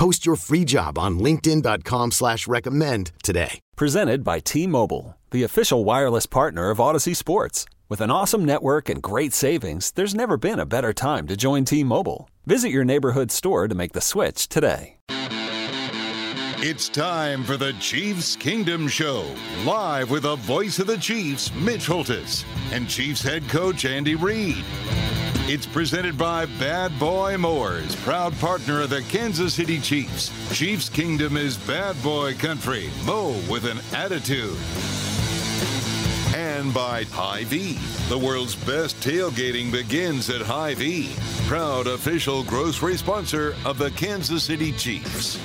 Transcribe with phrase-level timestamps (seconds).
[0.00, 3.60] Post your free job on LinkedIn.com slash recommend today.
[3.76, 7.66] Presented by T Mobile, the official wireless partner of Audacy Sports.
[7.90, 11.66] With an awesome network and great savings, there's never been a better time to join
[11.66, 12.30] T Mobile.
[12.46, 14.96] Visit your neighborhood store to make the switch today.
[16.62, 19.26] It's time for the Chiefs Kingdom Show,
[19.66, 24.64] live with the voice of the Chiefs, Mitch Holthus, and Chiefs head coach Andy Reid.
[25.48, 30.30] It's presented by Bad Boy Mowers, proud partner of the Kansas City Chiefs.
[30.56, 32.88] Chiefs Kingdom is bad boy country.
[33.04, 34.56] Mow with an attitude.
[36.36, 37.78] And by Hy-Vee.
[38.08, 41.14] The world's best tailgating begins at Hy-Vee.
[41.48, 45.38] Proud official grocery sponsor of the Kansas City Chiefs.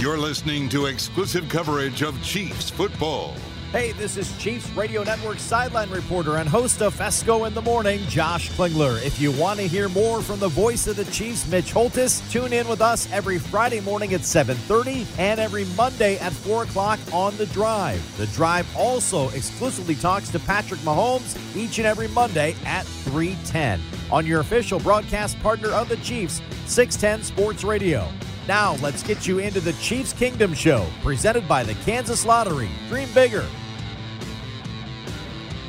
[0.00, 3.36] You're listening to exclusive coverage of Chiefs football.
[3.76, 8.00] Hey, this is Chiefs Radio Network sideline reporter and host of Fescoe in the Morning,
[8.08, 9.04] Josh Klingler.
[9.04, 12.54] If you want to hear more from the voice of the Chiefs, Mitch Holthus, tune
[12.54, 17.36] in with us every Friday morning at 7.30 and every Monday at 4 o'clock on
[17.36, 18.02] The Drive.
[18.16, 23.78] The Drive also exclusively talks to Patrick Mahomes each and every Monday at 3.10
[24.10, 28.08] on your official broadcast partner of the Chiefs, 610 Sports Radio.
[28.48, 32.70] Now, let's get you into the Chiefs Kingdom Show, presented by the Kansas Lottery.
[32.88, 33.44] Dream bigger.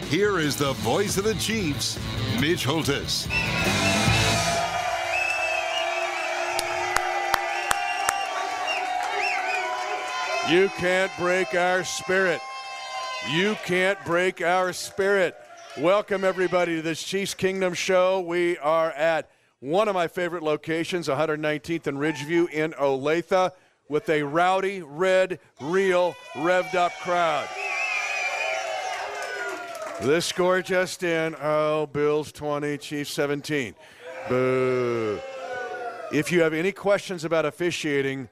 [0.10, 2.00] Here is the voice of the Chiefs,
[2.40, 3.28] Mitch Holthus.
[10.50, 12.40] You can't break our spirit.
[13.34, 15.36] You can't break our spirit.
[15.78, 18.22] Welcome, everybody, to this Chiefs Kingdom show.
[18.22, 19.30] We are at
[19.60, 23.52] one of my favorite locations, 119th and Ridgeview in Olathe,
[23.90, 27.50] with a rowdy, red, real, revved up crowd.
[30.02, 31.36] This score just in.
[31.42, 33.74] Oh, Bills 20, Chiefs 17.
[34.30, 35.20] Boo.
[36.14, 38.30] If you have any questions about officiating,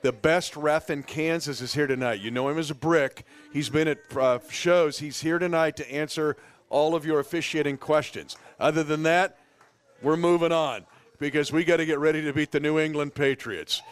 [0.00, 2.20] the best ref in Kansas is here tonight.
[2.20, 3.26] You know him as a brick.
[3.52, 5.00] He's been at uh, shows.
[5.00, 6.38] He's here tonight to answer
[6.70, 8.36] all of your officiating questions.
[8.58, 9.38] Other than that,
[10.00, 10.86] we're moving on
[11.18, 13.82] because we got to get ready to beat the New England Patriots.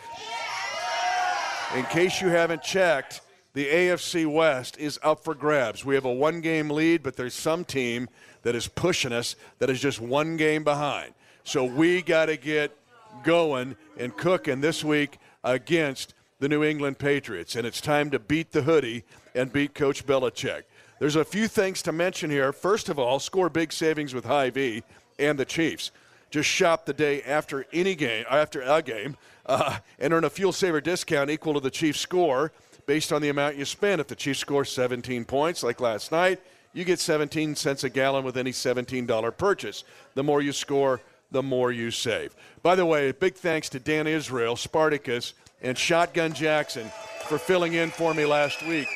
[1.77, 3.21] In case you haven't checked,
[3.53, 5.85] the AFC West is up for grabs.
[5.85, 8.09] We have a one game lead, but there's some team
[8.43, 11.15] that is pushing us that is just one game behind.
[11.45, 12.77] So we got to get
[13.25, 17.57] going and cooking this week against the New England Patriots.
[17.57, 20.63] And it's time to beat the hoodie and beat Coach Belichick.
[21.01, 22.53] There's a few things to mention here.
[22.53, 24.83] First of all, score big savings with Hy-Vee
[25.19, 25.91] and the Chiefs.
[26.31, 30.53] Just shop the day after any game, after a game, uh, and earn a fuel
[30.53, 32.53] saver discount equal to the Chiefs score
[32.91, 34.01] based on the amount you spend.
[34.01, 36.41] If the Chiefs score 17 points, like last night,
[36.73, 39.85] you get 17 cents a gallon with any $17 purchase.
[40.17, 41.01] The more you score,
[41.31, 42.35] the more you save.
[42.65, 46.91] By the way, big thanks to Dan Israel, Spartacus, and Shotgun Jackson
[47.29, 48.89] for filling in for me last week.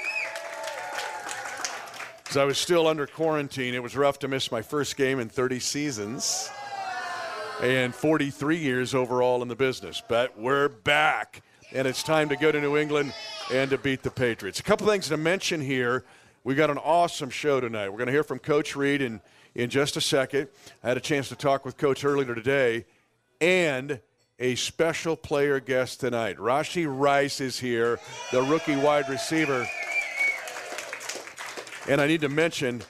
[2.25, 3.75] Because I was still under quarantine.
[3.75, 6.51] It was rough to miss my first game in 30 seasons
[7.63, 10.03] and 43 years overall in the business.
[10.09, 11.43] But we're back,
[11.75, 13.13] and it's time to go to New England
[13.53, 14.61] and to beat the Patriots.
[14.61, 16.05] A couple things to mention here.
[16.45, 17.89] We got an awesome show tonight.
[17.89, 19.21] We're going to hear from Coach Reid in,
[19.57, 20.49] in just a second.
[20.85, 22.85] I had a chance to talk with Coach earlier today,
[23.41, 24.01] and
[24.39, 26.37] a special player guest tonight.
[26.37, 27.99] Rashee Rice is here,
[28.31, 29.67] the rookie wide receiver.
[31.89, 32.83] And I need to mention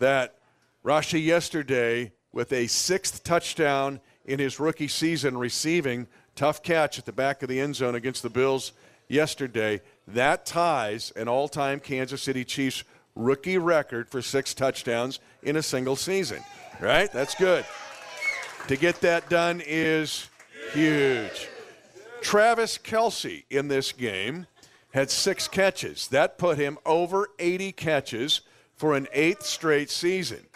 [0.00, 0.38] that
[0.84, 7.12] Rashee yesterday, with a sixth touchdown in his rookie season, receiving tough catch at the
[7.12, 8.72] back of the end zone against the Bills
[9.08, 15.56] yesterday, that ties an all time Kansas City Chiefs rookie record for six touchdowns in
[15.56, 16.42] a single season.
[16.80, 17.10] Right?
[17.12, 17.64] That's good.
[18.68, 20.28] To get that done is
[20.72, 21.48] huge.
[22.20, 24.46] Travis Kelce in this game
[24.92, 26.08] had six catches.
[26.08, 28.40] That put him over 80 catches
[28.74, 30.46] for an eighth straight season.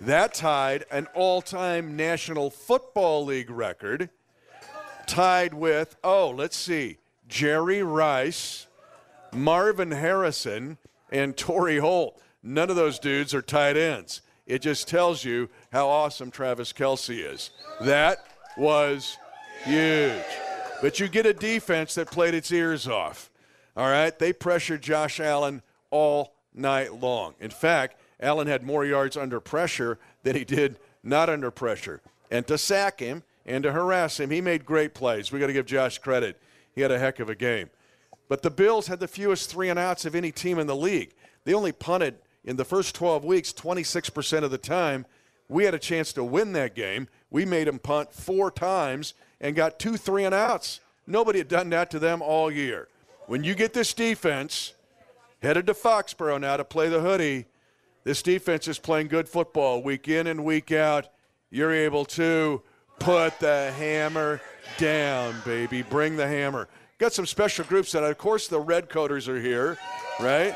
[0.00, 4.10] That tied an all time National Football League record,
[5.06, 6.98] tied with, oh, let's see,
[7.28, 8.66] Jerry Rice,
[9.32, 10.78] Marvin Harrison,
[11.10, 12.20] and Torry Holt.
[12.42, 14.20] None of those dudes are tight ends.
[14.46, 17.50] It just tells you how awesome Travis Kelce is.
[17.80, 18.18] That
[18.56, 19.16] was
[19.64, 20.22] huge.
[20.82, 23.30] But you get a defense that played its ears off.
[23.76, 27.34] All right, they pressured Josh Allen all night long.
[27.40, 32.00] In fact, Allen had more yards under pressure than he did not under pressure.
[32.30, 35.30] And to sack him and to harass him, he made great plays.
[35.30, 36.40] We got to give Josh credit.
[36.74, 37.70] He had a heck of a game.
[38.28, 41.12] But the Bills had the fewest three and outs of any team in the league.
[41.44, 45.06] They only punted in the first 12 weeks 26% of the time.
[45.48, 47.08] We had a chance to win that game.
[47.30, 50.80] We made them punt four times and got two three and outs.
[51.06, 52.88] Nobody had done that to them all year.
[53.26, 54.74] When you get this defense
[55.42, 57.46] headed to Foxborough now to play the hoodie,
[58.04, 61.08] this defense is playing good football week in and week out.
[61.50, 62.62] You're able to
[62.98, 64.40] put the hammer
[64.78, 65.82] down, baby.
[65.82, 66.68] Bring the hammer.
[66.98, 69.78] Got some special groups that, of course, the Red Coaters are here,
[70.20, 70.54] right?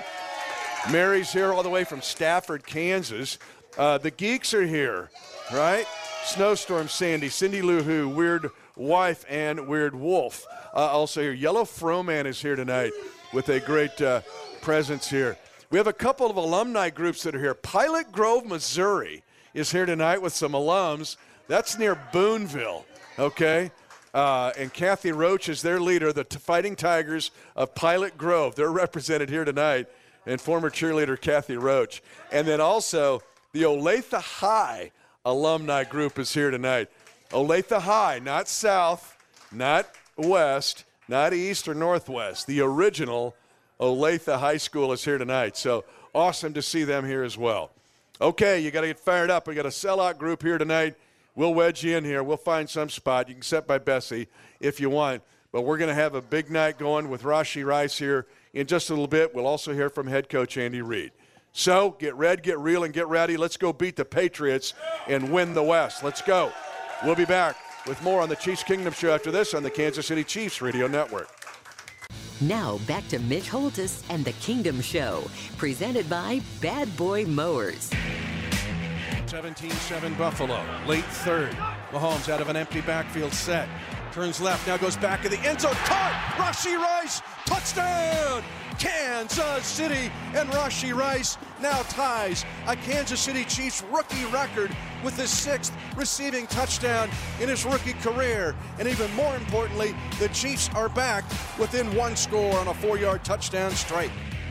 [0.90, 3.38] Mary's here all the way from Stafford, Kansas.
[3.76, 5.10] Uh, the Geeks are here,
[5.52, 5.86] right?
[6.24, 10.46] Snowstorm Sandy, Cindy Lou Who, Weird Wife, and Weird Wolf.
[10.74, 12.92] Uh, also here, Yellow Froman is here tonight
[13.32, 14.20] with a great uh,
[14.60, 15.36] presence here.
[15.70, 17.54] We have a couple of alumni groups that are here.
[17.54, 19.22] Pilot Grove, Missouri
[19.54, 21.16] is here tonight with some alums.
[21.48, 22.84] That's near Boonville,
[23.18, 23.70] okay?
[24.12, 28.54] Uh, and Kathy Roach is their leader, the t- Fighting Tigers of Pilot Grove.
[28.54, 29.86] They're represented here tonight,
[30.26, 32.02] and former cheerleader Kathy Roach.
[32.30, 33.22] And then also
[33.52, 34.92] the Olathe High
[35.24, 36.88] alumni group is here tonight.
[37.30, 39.16] Olathe High, not South,
[39.50, 42.46] not West, not East or Northwest.
[42.46, 43.34] The original
[43.80, 45.56] Olathe High School is here tonight.
[45.56, 45.84] So
[46.14, 47.70] awesome to see them here as well.
[48.20, 49.46] Okay, you got to get fired up.
[49.46, 50.96] We got a sellout group here tonight.
[51.38, 52.24] We'll wedge you in here.
[52.24, 53.28] We'll find some spot.
[53.28, 54.26] You can sit by Bessie
[54.58, 55.22] if you want.
[55.52, 58.90] But we're going to have a big night going with Rashee Rice here in just
[58.90, 59.36] a little bit.
[59.36, 61.12] We'll also hear from head coach Andy Reid.
[61.52, 63.36] So get red, get real, and get ready.
[63.36, 64.74] Let's go beat the Patriots
[65.06, 66.02] and win the West.
[66.02, 66.50] Let's go.
[67.04, 67.56] We'll be back
[67.86, 70.88] with more on the Chiefs Kingdom Show after this on the Kansas City Chiefs Radio
[70.88, 71.28] Network.
[72.40, 77.92] Now back to Mitch Holthus and the Kingdom Show, presented by Bad Boy Mowers.
[79.28, 81.50] 17-7 Buffalo, late third.
[81.90, 83.68] Mahomes out of an empty backfield set.
[84.10, 85.74] Turns left, now goes back in the end zone.
[85.74, 86.34] Caught!
[86.38, 88.42] Rashee Rice, touchdown!
[88.78, 95.30] Kansas City and Rashee Rice now ties a Kansas City Chiefs rookie record with his
[95.30, 98.56] sixth receiving touchdown in his rookie career.
[98.78, 101.24] And even more importantly, the Chiefs are back
[101.58, 104.10] within one score on a four-yard touchdown strike.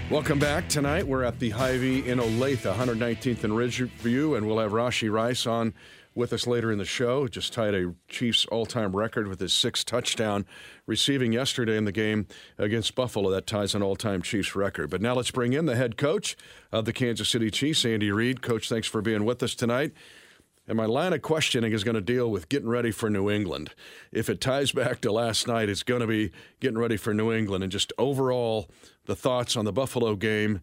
[0.10, 0.70] Welcome back.
[0.70, 5.46] Tonight we're at the Hy-Vee in Olathe, 119th and Ridgeview, and we'll have Rashee Rice
[5.46, 5.74] on
[6.16, 7.28] with us later in the show.
[7.28, 10.46] Just tied a Chiefs all-time record with his sixth touchdown
[10.86, 12.26] receiving yesterday in the game
[12.58, 13.30] against Buffalo.
[13.30, 14.90] That ties an all-time Chiefs record.
[14.90, 16.38] But now let's bring in the head coach
[16.72, 18.42] of the Kansas City Chiefs, Andy Reid.
[18.42, 19.92] Coach, thanks for being with us tonight.
[20.68, 23.72] And my line of questioning is going to deal with getting ready for New England.
[24.12, 27.32] If it ties back to last night, it's going to be getting ready for New
[27.32, 28.70] England and just overall
[29.06, 30.62] the thoughts on the Buffalo game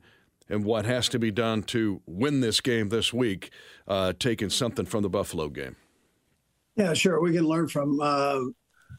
[0.48, 3.50] and what has to be done to win this game this week,
[3.88, 5.76] uh, taking something from the Buffalo game.
[6.76, 7.20] Yeah, sure.
[7.20, 8.40] We can learn from uh,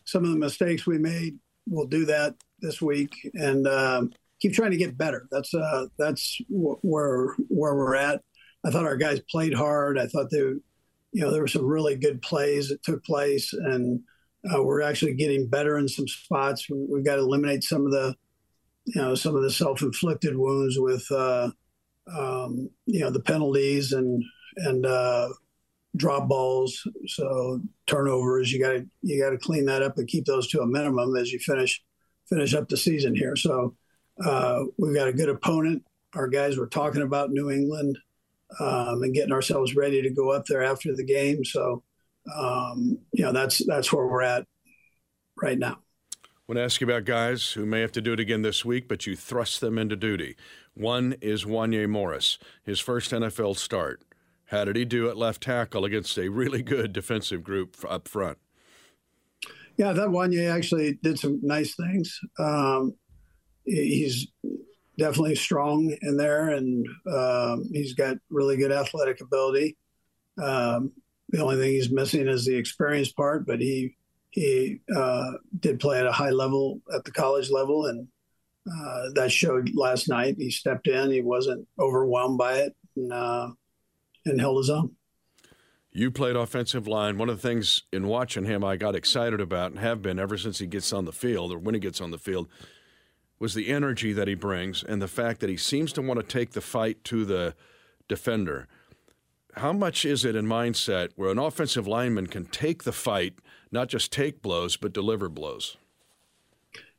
[0.06, 1.38] some of the mistakes we made.
[1.68, 4.06] We'll do that this week and uh,
[4.42, 5.28] keep trying to get better.
[5.30, 8.22] That's uh, that's where where we're at.
[8.66, 10.00] I thought our guys played hard.
[10.00, 10.42] I thought they
[11.16, 14.02] you know, there were some really good plays that took place, and
[14.54, 16.68] uh, we're actually getting better in some spots.
[16.70, 18.16] We've got to eliminate some of the,
[18.84, 21.52] you know, some of the self-inflicted wounds with, uh,
[22.14, 24.22] um, you know, the penalties and
[24.58, 25.30] and uh,
[25.96, 26.86] drop balls.
[27.08, 30.60] So turnovers, you got to you got to clean that up and keep those to
[30.60, 31.82] a minimum as you finish
[32.28, 33.38] finish up the season here.
[33.38, 33.74] So
[34.22, 35.86] uh, we've got a good opponent.
[36.14, 37.98] Our guys were talking about New England
[38.60, 41.44] um, and getting ourselves ready to go up there after the game.
[41.44, 41.84] So,
[42.36, 44.46] um, you know, that's that's where we're at
[45.42, 45.80] right now.
[46.24, 48.64] I want to ask you about guys who may have to do it again this
[48.64, 50.36] week, but you thrust them into duty.
[50.76, 54.04] One is Wanya Morris, his first NFL start.
[54.46, 58.38] How did he do at left tackle against a really good defensive group up front?
[59.78, 62.20] Yeah, that Wanya actually did some nice things.
[62.40, 62.94] Um,
[63.66, 64.28] he's
[64.98, 69.78] definitely strong in there, and um, he's got really good athletic ability.
[70.42, 70.92] Um,
[71.30, 73.96] the only thing he's missing is the experience part, but he
[74.32, 78.08] he uh, did play at a high level at the college level, and
[78.68, 80.36] uh, that showed last night.
[80.38, 83.50] He stepped in; he wasn't overwhelmed by it, and, uh,
[84.26, 84.96] and held his own.
[85.92, 87.18] You played offensive line.
[87.18, 90.38] One of the things in watching him I got excited about and have been ever
[90.38, 92.50] since he gets on the field or when he gets on the field
[93.40, 96.26] was the energy that he brings and the fact that he seems to want to
[96.26, 97.56] take the fight to the
[98.08, 98.68] defender.
[99.56, 103.36] How much is it in mindset where an offensive lineman can take the fight,
[103.72, 105.78] not just take blows, but deliver blows?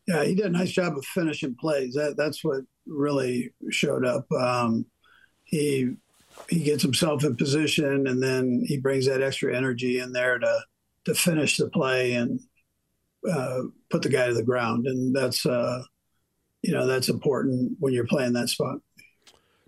[0.07, 1.95] Yeah, he did a nice job of finishing plays.
[1.95, 4.31] That that's what really showed up.
[4.33, 4.87] Um,
[5.45, 5.97] he
[6.49, 10.61] he gets himself in position, and then he brings that extra energy in there to
[11.07, 12.41] to finish the play and
[13.31, 15.83] uh, put the guy to the ground, and that's uh,
[16.67, 18.79] you know that's important when you're playing that spot.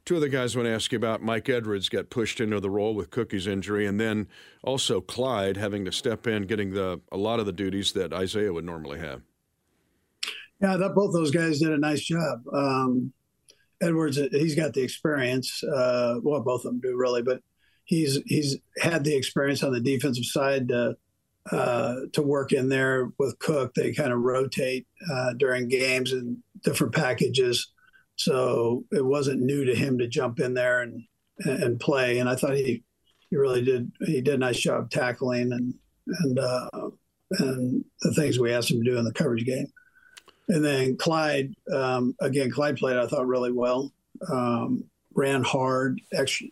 [0.04, 1.22] Two other guys I want to ask you about.
[1.22, 4.26] Mike Edwards got pushed into the role with Cookie's injury, and then
[4.64, 8.52] also Clyde having to step in, getting the a lot of the duties that Isaiah
[8.52, 9.22] would normally have.
[10.60, 12.42] Yeah, I thought both those guys did a nice job.
[12.52, 13.12] Um,
[13.80, 15.62] Edwards, he's got the experience.
[15.62, 17.40] Uh, well, both of them do really, but
[17.84, 20.96] he's he's had the experience on the defensive side to
[21.52, 23.74] uh, to work in there with Cook.
[23.74, 27.72] They kind of rotate uh, during games and different packages.
[28.16, 31.04] So it wasn't new to him to jump in there and
[31.40, 32.18] and play.
[32.18, 32.82] And I thought he
[33.30, 35.74] he really did he did a nice job tackling and
[36.06, 36.68] and uh,
[37.38, 39.66] and the things we asked him to do in the coverage game.
[40.48, 43.92] And then Clyde um, again, Clyde played I thought really well.
[44.30, 44.84] Um,
[45.14, 46.48] ran hard, extra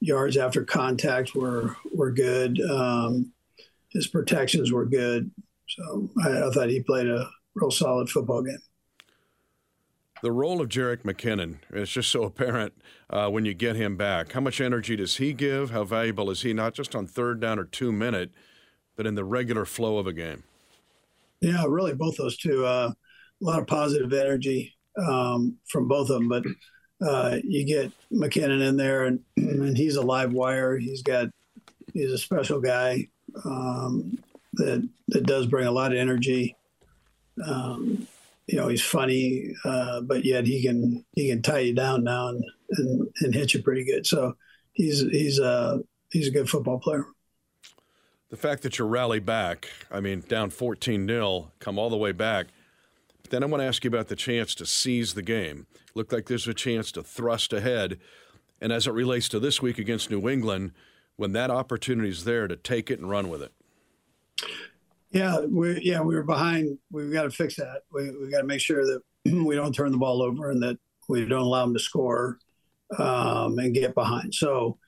[0.00, 2.60] yards after contact were were good.
[2.60, 3.32] Um,
[3.90, 5.30] his protections were good.
[5.68, 8.58] So I, I thought he played a real solid football game
[10.22, 12.74] the role of Jerick McKinnon is just so apparent
[13.08, 14.32] uh, when you get him back.
[14.32, 15.70] How much energy does he give?
[15.70, 18.30] How valuable is he, not just on third down or two minute,
[18.96, 20.44] but in the regular flow of a game?
[21.40, 22.66] Yeah, really, both those two.
[22.66, 22.92] Uh,
[23.40, 26.44] a lot of positive energy um, from both of them, but
[27.06, 30.76] uh, you get McKinnon in there, and, and he's a live wire.
[30.76, 31.28] He's got
[31.94, 33.08] he's a special guy
[33.44, 34.18] um,
[34.54, 36.56] that that does bring a lot of energy.
[37.44, 38.06] Um,
[38.50, 42.28] you know he's funny, uh, but yet he can he can tie you down now
[42.28, 44.06] and, and, and hit you pretty good.
[44.06, 44.34] So
[44.72, 45.78] he's he's a uh,
[46.10, 47.06] he's a good football player.
[48.30, 52.12] The fact that you rally back, I mean, down 14 0, come all the way
[52.12, 52.46] back.
[53.22, 55.66] But then I want to ask you about the chance to seize the game.
[55.94, 57.98] Looked like there's a chance to thrust ahead.
[58.60, 60.72] And as it relates to this week against New England,
[61.16, 63.52] when that opportunity is there to take it and run with it.
[65.10, 66.78] Yeah, we yeah we were behind.
[66.90, 67.82] We've got to fix that.
[67.92, 69.02] We we got to make sure that
[69.44, 72.38] we don't turn the ball over and that we don't allow them to score
[72.98, 74.34] um, and get behind.
[74.34, 74.78] So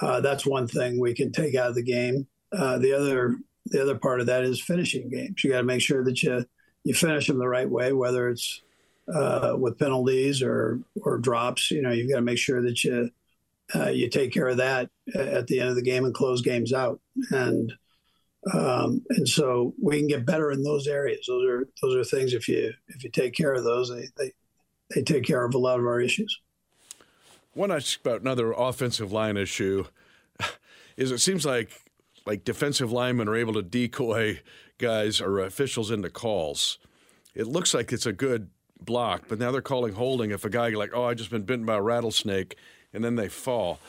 [0.00, 2.26] uh, that's one thing we can take out of the game.
[2.52, 5.42] Uh, the other the other part of that is finishing games.
[5.44, 6.44] You got to make sure that you
[6.84, 8.62] you finish them the right way, whether it's
[9.14, 11.70] uh, with penalties or or drops.
[11.70, 13.10] You know, you've got to make sure that you
[13.74, 16.72] uh, you take care of that at the end of the game and close games
[16.72, 17.00] out.
[17.30, 17.72] And
[18.52, 21.26] um, and so we can get better in those areas.
[21.26, 24.32] Those are those are things if you if you take care of those, they they,
[24.94, 26.40] they take care of a lot of our issues.
[27.54, 29.86] One ask about another offensive line issue
[30.96, 31.70] is it seems like
[32.26, 34.40] like defensive linemen are able to decoy
[34.78, 36.78] guys or officials into calls.
[37.34, 40.68] It looks like it's a good block, but now they're calling holding if a guy
[40.70, 42.56] like, oh, I just been bitten by a rattlesnake,
[42.92, 43.80] and then they fall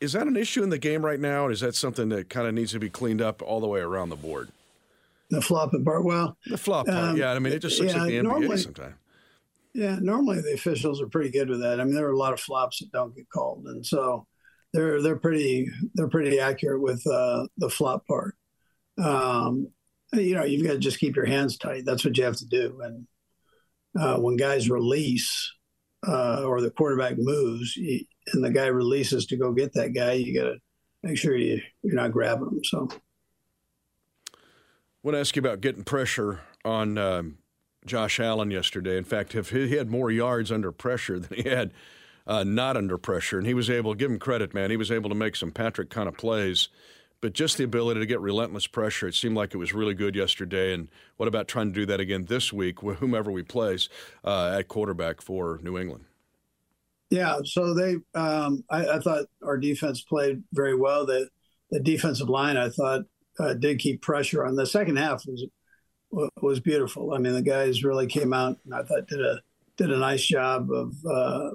[0.00, 2.46] is that an issue in the game right now, or is that something that kind
[2.46, 4.50] of needs to be cleaned up all the way around the board?
[5.30, 7.32] The flopping part, well, the flop part, um, yeah.
[7.32, 8.94] I mean, it just looks yeah, like the NBA normally, sometimes.
[9.74, 11.80] Yeah, normally the officials are pretty good with that.
[11.80, 14.26] I mean, there are a lot of flops that don't get called, and so
[14.72, 18.36] they're they're pretty they're pretty accurate with uh, the flop part.
[18.98, 19.68] Um,
[20.12, 21.84] you know, you've got to just keep your hands tight.
[21.84, 22.80] That's what you have to do.
[22.82, 23.06] And
[23.98, 25.52] uh, when guys release
[26.06, 30.12] uh, or the quarterback moves, you, and the guy releases to go get that guy,
[30.12, 30.56] you got to
[31.02, 32.64] make sure you, you're not grabbing him.
[32.64, 32.88] So,
[34.32, 34.36] I
[35.02, 37.38] want to ask you about getting pressure on um,
[37.84, 38.98] Josh Allen yesterday.
[38.98, 41.72] In fact, if he had more yards under pressure than he had
[42.26, 45.08] uh, not under pressure, and he was able, give him credit, man, he was able
[45.08, 46.68] to make some Patrick kind of plays.
[47.20, 50.14] But just the ability to get relentless pressure, it seemed like it was really good
[50.14, 50.74] yesterday.
[50.74, 53.88] And what about trying to do that again this week, with whomever we place
[54.22, 56.04] uh, at quarterback for New England?
[57.10, 61.06] Yeah, so they, um, I, I, thought our defense played very well.
[61.06, 61.28] The
[61.70, 63.02] the defensive line, I thought,
[63.38, 64.56] uh, did keep pressure on.
[64.56, 65.46] The second half was
[66.42, 67.12] was beautiful.
[67.12, 69.40] I mean, the guys really came out, and I thought did a
[69.76, 71.50] did a nice job of uh,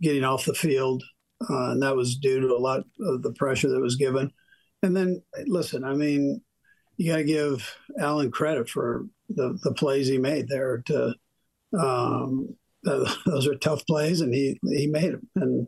[0.00, 1.02] getting off the field,
[1.50, 4.30] uh, and that was due to a lot of the pressure that was given.
[4.82, 6.42] And then, listen, I mean,
[6.96, 11.14] you got to give Allen credit for the the plays he made there to.
[11.76, 12.56] Um,
[13.26, 15.66] those are tough plays, and he he made them, and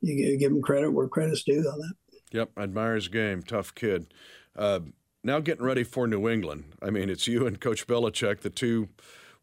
[0.00, 1.94] you give him credit where credit's due on that.
[2.32, 3.42] Yep, admire his game.
[3.42, 4.12] Tough kid.
[4.54, 4.80] Uh,
[5.24, 6.74] now getting ready for New England.
[6.82, 8.88] I mean, it's you and Coach Belichick, the two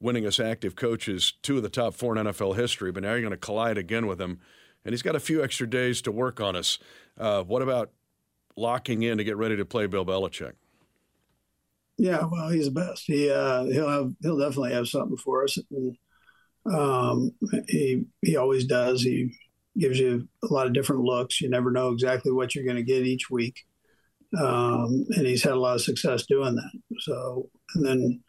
[0.01, 2.91] winningest active coaches, two of the top four in NFL history.
[2.91, 4.39] But now you're going to collide again with him,
[4.83, 6.77] and he's got a few extra days to work on us.
[7.17, 7.91] Uh, what about
[8.55, 10.53] locking in to get ready to play Bill Belichick?
[11.97, 13.03] Yeah, well, he's the best.
[13.07, 15.57] He uh, he'll have he'll definitely have something for us.
[15.71, 15.97] And,
[16.71, 17.31] um,
[17.67, 19.01] he he always does.
[19.01, 19.37] He
[19.77, 21.41] gives you a lot of different looks.
[21.41, 23.65] You never know exactly what you're going to get each week.
[24.37, 26.71] Um, and he's had a lot of success doing that.
[26.99, 28.23] So, and then,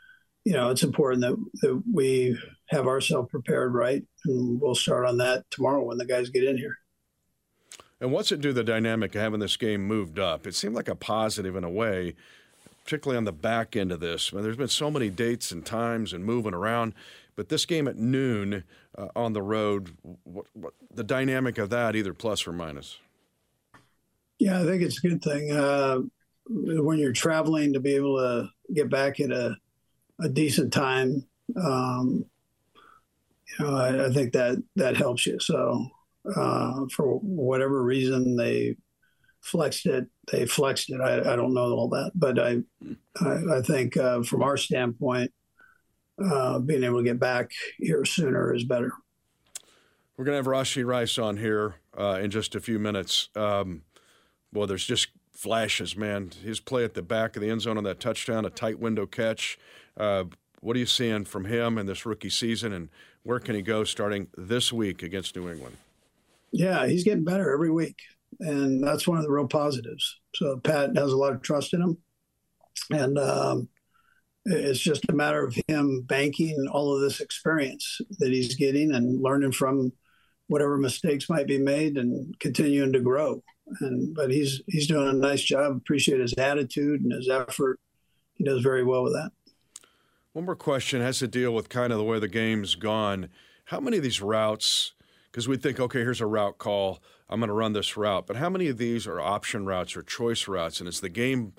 [0.45, 2.39] you know, it's important that, that we
[2.69, 4.05] have ourselves prepared right.
[4.25, 6.79] And we'll start on that tomorrow when the guys get in here.
[8.01, 10.47] And what's it do the dynamic of having this game moved up?
[10.47, 12.15] It seemed like a positive in a way,
[12.85, 14.31] particularly on the back end of this.
[14.33, 16.93] I mean, there's been so many dates and times and moving around,
[17.37, 18.65] but this game at noon
[18.97, 22.99] uh, on the road, what, what, the dynamic of that, either plus or minus?
[24.39, 26.01] Yeah, I think it's a good thing uh,
[26.49, 29.57] when you're traveling to be able to get back at a,
[30.21, 31.25] a decent time.
[31.57, 32.25] Um,
[33.59, 35.39] you know, I, I, think that that helps you.
[35.39, 35.87] So
[36.35, 38.77] uh, for whatever reason they
[39.47, 40.07] flexed it.
[40.31, 41.01] They flexed it.
[41.01, 42.63] I, I don't know all that, but I
[43.21, 45.33] I, I think uh, from our standpoint,
[46.25, 48.93] uh, being able to get back here sooner is better.
[50.17, 53.29] We're gonna have Rashee Rice on here uh, in just a few minutes.
[53.37, 53.83] Um,
[54.53, 56.33] well, there's just flashes, man.
[56.43, 59.05] His play at the back of the end zone on that touchdown, a tight window
[59.07, 59.59] catch.
[59.97, 60.25] Uh,
[60.61, 62.89] what are you seeing from him in this rookie season, and
[63.23, 65.77] where can he go starting this week against New England?
[66.53, 67.99] Yeah, he's getting better every week,
[68.41, 70.19] and that's one of the real positives.
[70.35, 71.99] So Pat has a lot of trust in him,
[72.91, 73.69] and um,
[74.47, 79.23] it's just a matter of him banking all of this experience that he's getting and
[79.23, 79.93] learning from
[80.47, 83.43] whatever mistakes might be made and continuing to grow.
[83.81, 85.77] And but he's he's doing a nice job.
[85.77, 87.81] Appreciate his attitude and his effort.
[88.35, 89.31] He does very well with that.
[90.33, 93.29] One more question has to deal with kind of the way the game's gone.
[93.67, 94.93] How many of these routes
[95.37, 97.03] because we think, okay, here's a route call.
[97.29, 98.27] I'm going to run this route.
[98.27, 100.81] But how many of these are option routes or choice routes?
[100.81, 101.53] And is the game,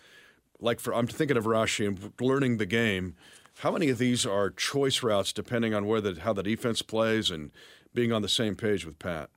[0.60, 3.16] like for I'm thinking of Rashee and learning the game.
[3.60, 7.32] How many of these are choice routes depending on where the how the defense plays
[7.32, 7.52] and
[7.94, 9.30] being on the same page with Pat?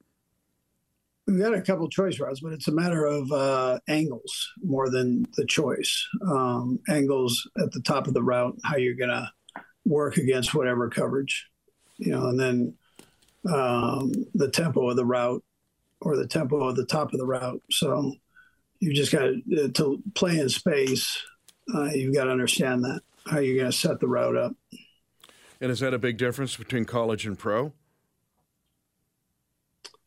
[1.27, 5.27] We've got a couple choice routes, but it's a matter of uh, angles more than
[5.37, 6.07] the choice.
[6.27, 9.31] Um, angles at the top of the route, how you're going to
[9.85, 11.47] work against whatever coverage,
[11.99, 12.75] you know, and then
[13.49, 15.42] um, the tempo of the route
[16.01, 17.62] or the tempo of the top of the route.
[17.71, 18.14] So
[18.81, 21.23] you just got to, uh, to play in space.
[21.73, 24.57] Uh, you've got to understand that how you're going to set the route up.
[25.61, 27.73] And is that a big difference between college and pro?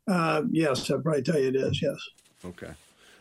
[0.07, 1.81] Uh, yes, I'd probably tell you it is.
[1.81, 1.97] Yes.
[2.43, 2.71] Okay.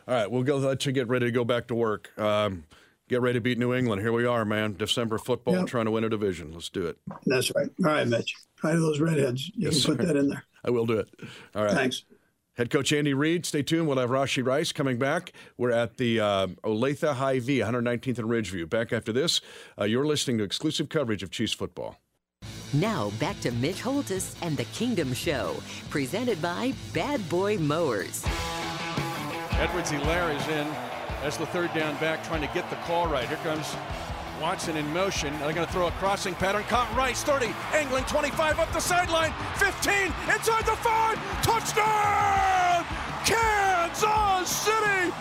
[0.05, 2.11] All right, we'll go let you get ready to go back to work.
[2.19, 2.65] Um,
[3.07, 4.01] get ready to beat New England.
[4.01, 4.75] Here we are, man.
[4.75, 5.67] December football, yep.
[5.67, 6.51] trying to win a division.
[6.51, 6.97] Let's do it.
[7.25, 7.69] That's right.
[7.85, 8.35] All right, Mitch.
[8.57, 9.47] Try those redheads.
[9.55, 10.13] You yes, can put sir.
[10.13, 10.43] that in there.
[10.65, 11.09] I will do it.
[11.55, 11.73] All right.
[11.73, 12.03] Thanks.
[12.55, 13.87] Head coach Andy Reid, stay tuned.
[13.87, 15.33] We'll have Rashee Rice coming back.
[15.57, 18.69] We're at the uh, Olathe Hy-Vee, 119th and Ridgeview.
[18.69, 19.41] Back after this,
[19.79, 21.97] uh, you're listening to exclusive coverage of Chiefs football.
[22.71, 25.55] Now back to Mitch Holthus and the Kingdom Show,
[25.89, 28.23] presented by Bad Boy Mowers.
[29.53, 30.67] Edwards-Helaire is in
[31.23, 33.27] as the third down back, trying to get the call right.
[33.27, 33.75] Here comes
[34.43, 35.31] Watson in motion.
[35.39, 36.63] They're going to throw a crossing pattern.
[36.63, 41.15] Caught Rice, 30, angling 25 up the sideline, 15, inside the 5,
[41.47, 42.83] touchdown!
[43.23, 45.13] Kansas City!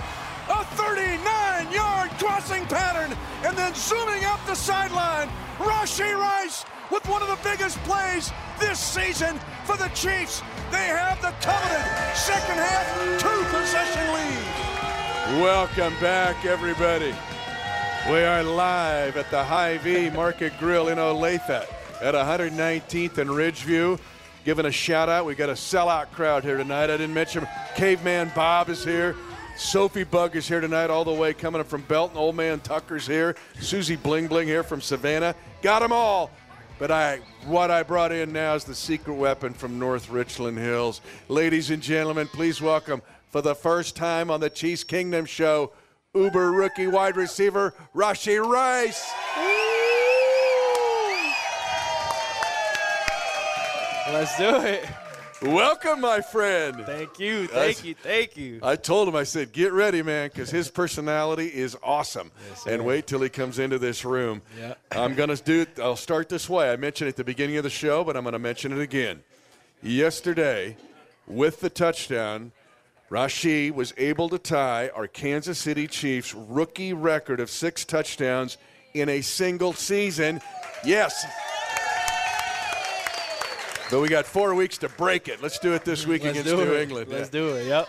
[0.50, 7.22] A 39 yard crossing pattern, and then zooming up the sideline, Rashee Rice with one
[7.22, 10.42] of the biggest plays this season for the Chiefs.
[10.72, 15.40] They have the coveted second half two possession lead.
[15.40, 17.14] Welcome back, everybody.
[18.10, 21.48] We are live at the Hy-Vee Market Grill in Olathe
[22.00, 24.00] at 119th and Ridgeview.
[24.44, 25.24] Giving a shout out.
[25.24, 26.90] We got a sellout crowd here tonight.
[26.90, 29.14] I didn't mention Caveman Bob is here.
[29.56, 32.16] Sophie Bug is here tonight, all the way coming up from Belton.
[32.16, 33.36] Old Man Tucker's here.
[33.60, 35.36] Susie Bling Bling here from Savannah.
[35.62, 36.32] Got them all.
[36.80, 41.02] But I, what I brought in now is the secret weapon from North Richland Hills.
[41.28, 45.70] Ladies and gentlemen, please welcome for the first time on the Chiefs Kingdom show,
[46.14, 49.10] Uber rookie wide receiver Rashee Rice.
[54.12, 54.86] Let's do it.
[55.40, 56.84] Welcome, my friend.
[56.84, 58.60] Thank you, thank I, you, thank you.
[58.62, 62.30] I told him, I said, get ready, man, because his personality is awesome.
[62.50, 64.42] Yes, and wait till he comes into this room.
[64.60, 64.74] Yeah.
[64.92, 65.80] I'm going to do it.
[65.80, 66.70] I'll start this way.
[66.70, 69.22] I mentioned at the beginning of the show, but I'm going to mention it again.
[69.82, 70.76] Yesterday,
[71.26, 72.52] with the touchdown,
[73.12, 78.56] Rashee was able to tie our Kansas City Chiefs rookie record of six touchdowns
[78.94, 80.40] in a single season.
[80.82, 81.26] Yes.
[83.90, 85.42] But we got four weeks to break it.
[85.42, 86.80] Let's do it this week Let's against New it.
[86.80, 87.10] England.
[87.10, 87.40] Let's yeah.
[87.40, 87.66] do it.
[87.66, 87.88] Yep.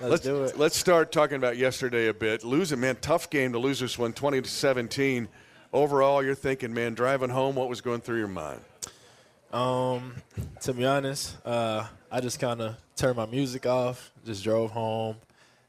[0.00, 0.58] Let's, let's, do it.
[0.58, 2.42] Let's start talking about yesterday a bit.
[2.42, 5.28] Losing, man, tough game to lose this one, 20 to 17.
[5.74, 8.62] overall, you're thinking, man, driving home, what was going through your mind?
[9.52, 10.14] Um,
[10.62, 15.16] to be honest, uh, I just kind of turned my music off, just drove home,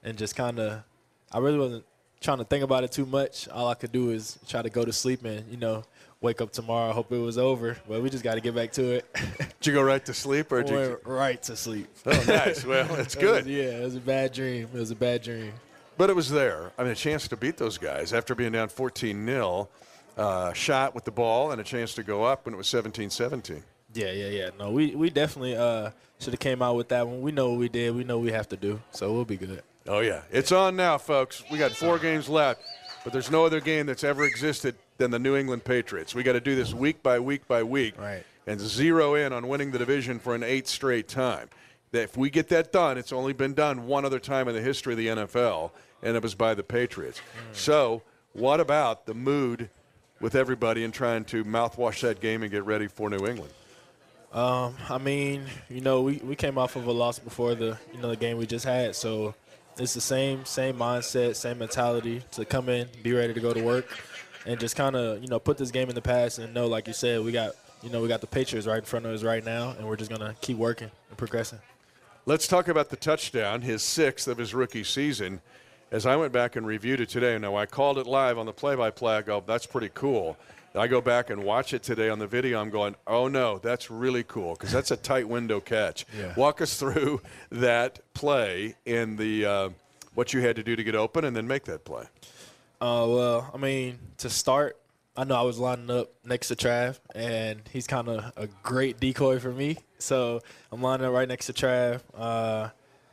[0.04, 0.84] and just kind of,
[1.32, 1.86] I really wasn't
[2.20, 3.48] trying to think about it too much.
[3.48, 5.84] All I could do is try to go to sleep and, you know,
[6.20, 7.78] wake up tomorrow, hope it was over.
[7.88, 9.06] But we just got to get back to it.
[9.62, 10.76] Did you go right to sleep or did you?
[10.78, 11.88] Went right to sleep.
[12.06, 12.66] Oh, nice.
[12.66, 13.46] Well, that's It good.
[13.46, 14.68] was- yeah, it was a bad dream.
[14.74, 15.54] It was a bad dream.
[15.98, 16.72] But it was there.
[16.78, 19.70] I mean, a chance to beat those guys after being down 14 0,
[20.18, 23.10] uh, shot with the ball, and a chance to go up when it was 17
[23.10, 23.64] 17.
[23.94, 24.50] Yeah, yeah, yeah.
[24.60, 27.22] No, we we definitely uh, should have came out with that one.
[27.22, 27.96] We know what we did.
[27.96, 29.62] We know what we have to do, so we'll be good.
[29.88, 30.22] Oh, yeah.
[30.32, 31.44] It's on now, folks.
[31.52, 32.62] We got four games left,
[33.04, 36.16] but there's no other game that's ever existed than the New England Patriots.
[36.16, 38.24] We got to do this week by week by week Right.
[38.48, 41.50] and zero in on winning the division for an eighth straight time.
[41.92, 44.62] That If we get that done, it's only been done one other time in the
[44.62, 47.22] history of the NFL, and it was by the Patriots.
[47.52, 48.02] So,
[48.32, 49.70] what about the mood
[50.22, 53.52] with everybody and trying to mouthwash that game and get ready for New England?
[54.34, 58.02] Um, I mean, you know, we, we came off of a loss before the you
[58.02, 59.36] know the game we just had, so
[59.78, 63.62] it's the same same mindset, same mentality to come in, be ready to go to
[63.62, 63.86] work,
[64.48, 66.88] and just kind of you know put this game in the past and know, like
[66.88, 69.22] you said, we got you know we got the Patriots right in front of us
[69.22, 71.60] right now, and we're just gonna keep working and progressing.
[72.26, 75.42] Let's talk about the touchdown, his sixth of his rookie season.
[75.92, 78.54] As I went back and reviewed it today, now I called it live on the
[78.54, 79.18] play-by-play.
[79.18, 80.38] I go, that's pretty cool.
[80.76, 82.60] I go back and watch it today on the video.
[82.60, 86.06] I'm going, oh no, that's really cool because that's a tight window catch.
[86.18, 86.34] Yeah.
[86.38, 89.70] Walk us through that play and the uh,
[90.14, 92.04] what you had to do to get open and then make that play.
[92.80, 94.78] Uh, well, I mean, to start,
[95.18, 99.00] I know I was lining up next to Trav, and he's kind of a great
[99.00, 99.78] decoy for me.
[99.98, 102.02] So I'm lining up right next to Trav.
[102.16, 102.70] Uh,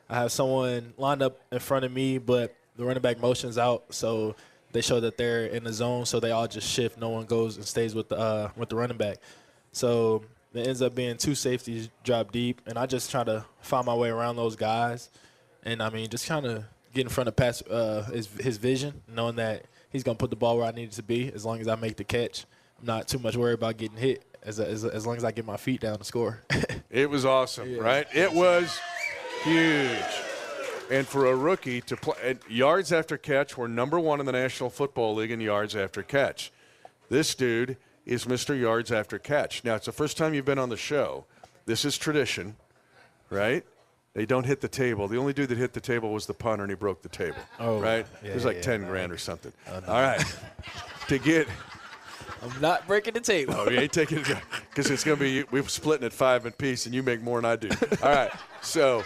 [0.09, 3.85] I have someone lined up in front of me, but the running back motion's out,
[3.91, 4.35] so
[4.73, 6.07] they show that they're in the zone.
[6.07, 6.99] So they all just shift.
[6.99, 9.19] No one goes and stays with the uh, with the running back.
[9.73, 10.23] So
[10.55, 13.95] it ends up being two safeties drop deep, and I just try to find my
[13.95, 15.11] way around those guys,
[15.65, 19.03] and I mean just kind of get in front of pass uh, his his vision,
[19.09, 21.33] knowing that he's gonna put the ball where I need it to be.
[21.33, 22.47] As long as I make the catch,
[22.81, 24.25] I'm not too much worried about getting hit.
[24.43, 26.43] As as, as long as I get my feet down to score.
[26.91, 28.05] It was awesome, right?
[28.13, 28.77] It was
[29.45, 30.30] huge.
[30.91, 34.33] And for a rookie to play and yards after catch, we're number one in the
[34.33, 36.51] National Football League in yards after catch.
[37.09, 37.77] This dude
[38.07, 38.59] is Mr.
[38.59, 39.65] Yards After Catch.
[39.65, 41.27] Now, it's the first time you've been on the show.
[41.67, 42.57] This is tradition,
[43.31, 43.65] right?
[44.15, 45.07] They don't hit the table.
[45.07, 47.39] The only dude that hit the table was the punter, and he broke the table.
[47.61, 48.07] Oh, right?
[48.23, 48.89] yeah, it was like yeah, ten no.
[48.89, 49.53] grand or something.
[49.69, 50.25] Oh, All right,
[51.09, 51.47] to get
[52.43, 53.55] I'm not breaking the table.
[53.57, 54.37] Oh, you ain't taking it
[54.71, 57.41] because it's going to be we're splitting it five in piece, and you make more
[57.41, 57.69] than I do.
[58.03, 59.05] All right, so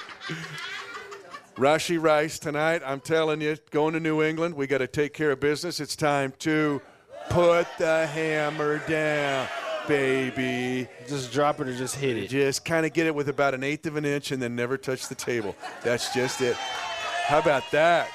[1.57, 2.83] Rashee Rice tonight.
[2.85, 5.79] I'm telling you, going to New England, we got to take care of business.
[5.81, 6.81] It's time to
[7.31, 9.47] put the hammer down,
[9.87, 10.89] baby.
[11.07, 12.29] Just drop it or just hit it.
[12.29, 14.77] Just kind of get it with about an eighth of an inch, and then never
[14.77, 15.55] touch the table.
[15.83, 16.57] That's just it.
[16.57, 18.09] How about that?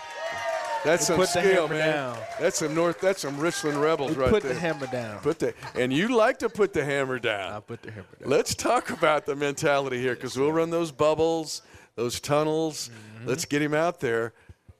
[0.84, 1.94] That's some We put skill, man.
[1.94, 2.18] down.
[2.40, 3.02] That's some North.
[3.02, 4.54] That's some Richland Rebels We right put there.
[4.54, 5.20] the hammer down.
[5.20, 7.54] Put the and you like to put the hammer down.
[7.54, 8.30] I put the hammer down.
[8.30, 11.64] Let's talk about the mentality here because we'll run those bubbles,
[12.00, 12.90] those tunnels.
[12.90, 13.28] Mm-hmm.
[13.28, 14.34] Let's get him out there.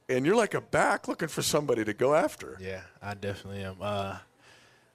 [0.08, 2.58] And you're like a back looking for somebody to go after.
[2.60, 3.76] Yeah, I definitely am.
[3.80, 4.18] Uh,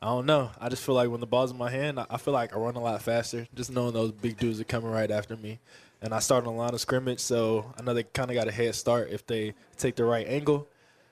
[0.02, 0.50] I don't know.
[0.60, 2.74] I just feel like when the ball's in my hand, I feel like I run
[2.74, 3.46] a lot faster.
[3.54, 5.60] Just knowing those big dudes are coming right after me,
[6.02, 8.48] and I start on the line of scrimmage, so I know they kind of got
[8.48, 10.66] a head start if they take the right angle.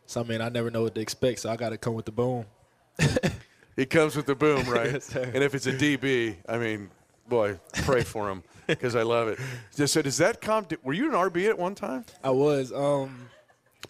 [0.07, 2.07] So I mean, I never know what to expect, so I got to come with
[2.07, 2.47] the boom.
[3.77, 4.93] He comes with the boom, right?
[4.93, 6.91] Yes, and if it's a DB, I mean,
[7.29, 9.39] boy, pray for him because I love it.
[9.75, 10.67] Just so does that come?
[10.83, 12.05] Were you an RB at one time?
[12.23, 12.73] I was.
[12.73, 13.29] Um,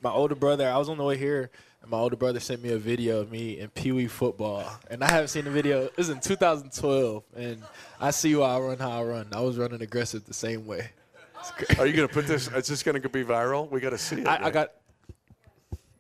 [0.02, 0.68] my older brother.
[0.68, 3.30] I was on the way here, and my older brother sent me a video of
[3.30, 5.82] me in Pee Wee football, and I haven't seen the video.
[5.84, 7.62] It was in 2012, and
[8.00, 9.28] I see why I run how I run.
[9.32, 10.90] I was running aggressive the same way.
[11.78, 12.48] Are you going to put this?
[12.48, 13.68] It's just going to be viral?
[13.70, 14.26] We got to see it.
[14.28, 14.72] I, I got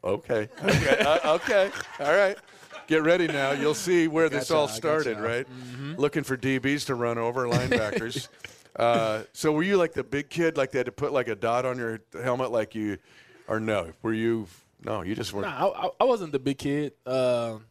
[0.04, 0.48] Okay.
[0.64, 0.98] Okay.
[1.00, 1.70] uh, okay.
[2.00, 2.36] All right.
[2.86, 3.52] Get ready now.
[3.52, 5.46] You'll see where this all started, right?
[5.96, 8.28] Looking for DBs to run over, linebackers.
[8.76, 11.34] uh, so were you like the big kid, like they had to put like a
[11.34, 12.98] dot on your helmet, like you,
[13.48, 13.92] or no?
[14.02, 14.46] Were you?
[14.84, 15.46] No, you just weren't.
[15.46, 16.92] Nah, I, I- wasn't the big kid.
[17.06, 17.64] Um,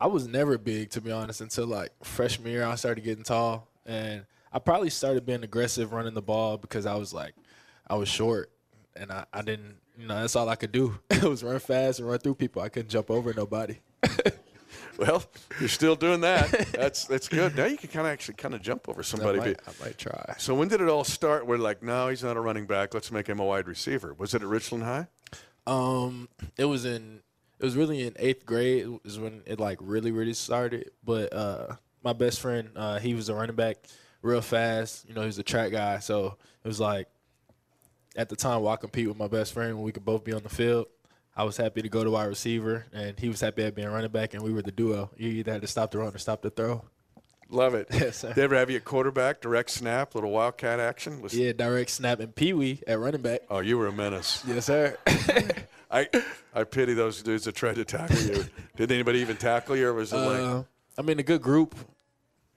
[0.00, 2.64] I was never big, to be honest, until like freshman year.
[2.64, 6.94] I started getting tall, and I probably started being aggressive running the ball because I
[6.96, 7.34] was like,
[7.88, 8.50] I was short,
[8.94, 10.98] and I, I didn't, you know, that's all I could do.
[11.10, 12.60] it was run fast and run through people.
[12.60, 13.78] I couldn't jump over nobody.
[14.96, 15.24] Well,
[15.58, 16.50] you're still doing that.
[16.72, 17.56] That's that's good.
[17.56, 19.40] Now you can kind of actually kind of jump over somebody.
[19.40, 20.34] I might, I might try.
[20.38, 21.46] So when did it all start?
[21.46, 22.94] We're like, no, he's not a running back.
[22.94, 24.14] Let's make him a wide receiver.
[24.14, 25.08] Was it at Richland High?
[25.66, 27.20] Um, it was in
[27.58, 30.90] it was really in eighth grade is when it like really really started.
[31.04, 33.78] But uh, my best friend, uh, he was a running back,
[34.22, 35.08] real fast.
[35.08, 37.08] You know, he was a track guy, so it was like
[38.16, 40.32] at the time while I compete with my best friend, when we could both be
[40.32, 40.86] on the field.
[41.36, 44.10] I was happy to go to wide receiver, and he was happy at being running
[44.10, 45.10] back, and we were the duo.
[45.16, 46.84] You either had to stop the run or stop the throw.
[47.50, 47.88] Love it.
[47.92, 48.32] Yes, sir.
[48.32, 51.22] They ever have you at quarterback, direct snap, little wildcat action?
[51.30, 53.40] Yeah, direct snap and Pee Wee at running back.
[53.50, 54.42] Oh, you were a menace.
[54.46, 54.96] Yes, sir.
[55.90, 56.08] I
[56.54, 58.44] I pity those dudes that tried to tackle you.
[58.76, 60.62] Did anybody even tackle you, or was it like, Uh,
[60.98, 61.74] I mean, a good group.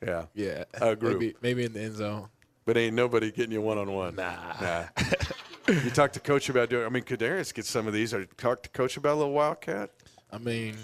[0.06, 1.20] yeah, Yeah, A group.
[1.20, 2.30] Maybe, maybe in the end zone.
[2.66, 4.16] but ain't nobody getting you one on one?
[4.16, 4.54] Nah.
[4.62, 4.84] Nah.
[5.68, 6.86] you talk to coach about doing.
[6.86, 8.14] I mean, Kadarius gets some of these.
[8.14, 9.92] Or talk to coach about a little wildcat.
[10.32, 10.76] I mean,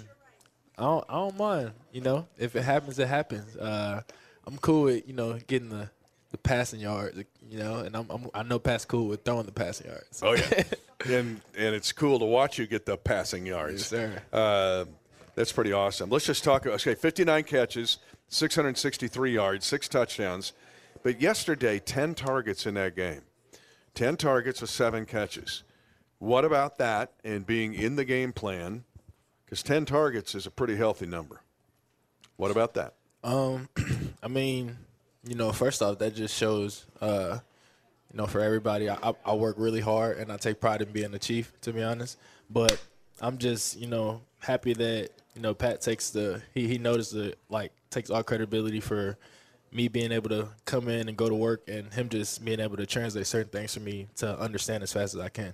[0.78, 1.72] I don't, I don't mind.
[1.92, 3.56] You know, if it happens, it happens.
[3.56, 4.02] Uh,
[4.46, 5.90] I'm cool with you know getting the,
[6.30, 7.22] the passing yards.
[7.48, 10.20] You know, and I'm, I'm I know Pat's cool with throwing the passing yards.
[10.22, 10.64] Oh yeah,
[11.06, 13.80] and and it's cool to watch you get the passing yards.
[13.80, 14.22] Yes, sir.
[14.32, 14.84] Uh,
[15.34, 16.10] that's pretty awesome.
[16.10, 16.64] Let's just talk.
[16.66, 20.52] About Okay, 59 catches, 663 yards, six touchdowns,
[21.02, 23.22] but yesterday 10 targets in that game.
[23.94, 25.62] 10 targets with seven catches.
[26.18, 28.84] What about that and being in the game plan?
[29.44, 31.40] Because 10 targets is a pretty healthy number.
[32.36, 32.94] What about that?
[33.22, 33.68] Um,
[34.22, 34.76] I mean,
[35.26, 37.38] you know, first off, that just shows, uh,
[38.12, 41.10] you know, for everybody, I, I- work really hard and I take pride in being
[41.10, 42.18] the chief, to be honest.
[42.50, 42.78] But
[43.20, 47.34] I'm just, you know, happy that you know Pat takes the he he noticed the
[47.48, 49.16] like takes all credibility for
[49.74, 52.76] me being able to come in and go to work and him just being able
[52.76, 55.52] to translate certain things for me to understand as fast as I can.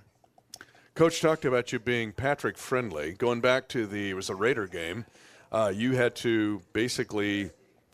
[0.93, 3.13] Coach talked about you being Patrick friendly.
[3.13, 5.05] Going back to the it was a Raider game,
[5.51, 7.49] uh, you had to basically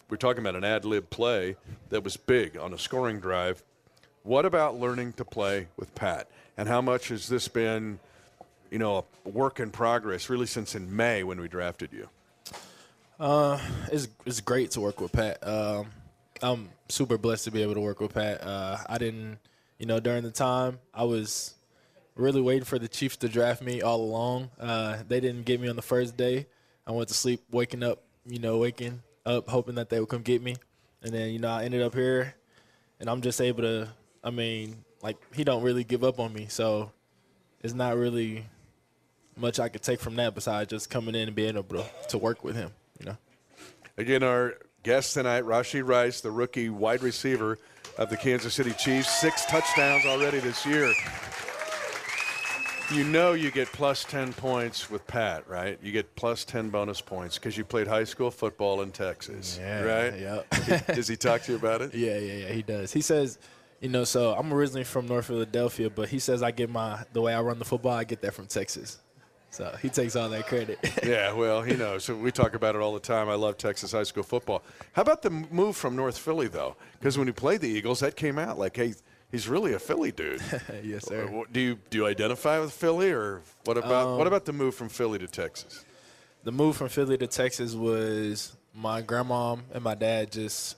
[0.10, 1.56] we're talking about an ad lib play
[1.90, 3.63] that was big on a scoring drive.
[4.24, 6.30] What about learning to play with Pat?
[6.58, 8.00] And how much has this been,
[8.72, 12.10] you know, a work in progress really since in May when we drafted you?
[13.20, 13.60] Uh,
[13.92, 15.46] it's it's great to work with Pat.
[15.48, 15.88] Um,
[16.41, 18.43] I'm super blessed to be able to work with Pat.
[18.43, 19.39] Uh, I didn't,
[19.80, 21.56] you know, during the time I was
[22.15, 24.50] really waiting for the Chiefs to draft me all along.
[24.60, 26.47] Uh, they didn't get me on the first day.
[26.86, 30.21] I went to sleep, waking up, you know, waking up, hoping that they would come
[30.21, 30.56] get me,
[31.04, 32.34] and then you know I ended up here,
[33.00, 33.89] and I'm just able to.
[34.23, 36.91] I mean, like he don't really give up on me, so
[37.62, 38.45] it's not really
[39.36, 42.17] much I could take from that besides just coming in and being able to, to
[42.17, 42.71] work with him.
[43.00, 43.17] You know.
[43.97, 47.58] Again, our guest tonight, Rashee Rice, the rookie wide receiver
[47.98, 50.94] of the Kansas City Chiefs, six touchdowns already this year.
[52.94, 55.78] You know you get plus 10 points with Pat, right?
[55.84, 59.82] You get plus 10 bonus points because you played high school football in Texas, Yeah,
[59.84, 60.18] right?
[60.18, 60.88] yep.
[60.96, 61.94] Does he talk to you about it?
[61.94, 62.54] Yeah, yeah, yeah.
[62.54, 62.94] He does.
[62.94, 63.40] He says,
[63.82, 67.22] you know, so I'm originally from North Philadelphia, but he says I get my the
[67.22, 69.00] way I run the football, I get that from Texas.
[69.50, 70.78] So he takes all that credit.
[71.06, 72.04] yeah, well, he knows.
[72.04, 73.30] So we talk about it all the time.
[73.30, 74.64] I love Texas high school football.
[74.94, 76.76] How about the move from North Philly, though?
[77.00, 78.94] Because when he played the Eagles, that came out like, hey,
[79.32, 80.42] he's really a Philly dude.
[80.84, 81.44] yes, sir.
[81.52, 84.76] Do you do you identify with Philly, or what about Um, what about the move
[84.76, 85.86] from Philly to Texas?
[86.44, 90.78] The move from Philly to Texas was my grandma and my dad just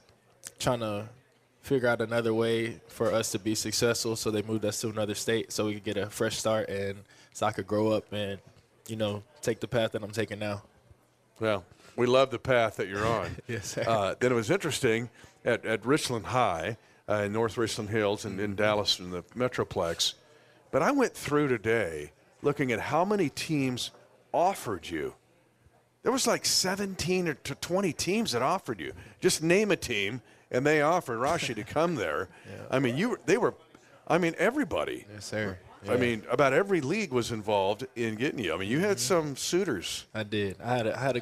[0.58, 1.10] trying to
[1.62, 4.16] figure out another way for us to be successful.
[4.16, 7.00] So they moved us to another state so we could get a fresh start and
[7.34, 8.40] so I could grow up and,
[8.90, 10.64] you know, take the path that I'm taking now.
[11.40, 11.64] Well,
[11.96, 13.38] we love the path that you're on.
[13.48, 13.84] Yes, sir.
[13.88, 15.10] Uh, then it was interesting
[15.46, 20.14] at, at Richland High uh, in North Richland Hills and in Dallas in the Metroplex.
[20.72, 23.92] But I went through today looking at how many teams
[24.32, 25.16] offered you.
[26.04, 28.94] There was like 17 or to 20 teams that offered you.
[29.20, 30.22] Just name a team,
[30.52, 32.30] and they offered Rashee to come there.
[32.72, 33.56] I mean, you were, they were,
[34.08, 35.06] I mean, everybody.
[35.12, 35.58] Yes, sir.
[35.88, 38.54] I mean, about every league was involved in getting you.
[38.54, 40.06] I mean, you had some suitors.
[40.14, 40.58] I did.
[40.62, 41.22] I had a, I had a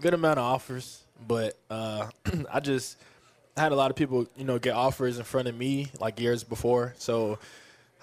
[0.00, 2.08] good amount of offers, but uh,
[2.52, 2.98] I just
[3.56, 6.20] I had a lot of people, you know, get offers in front of me like
[6.20, 6.94] years before.
[6.98, 7.38] So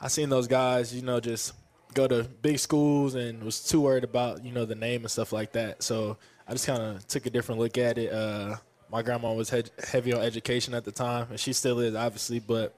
[0.02, 1.54] I seen those guys, you know, just
[1.94, 5.32] go to big schools and was too worried about, you know, the name and stuff
[5.32, 5.84] like that.
[5.84, 8.12] So I just kind of took a different look at it.
[8.12, 8.56] Uh,
[8.92, 12.40] my grandma was he- heavy on education at the time, and she still is, obviously,
[12.40, 12.76] but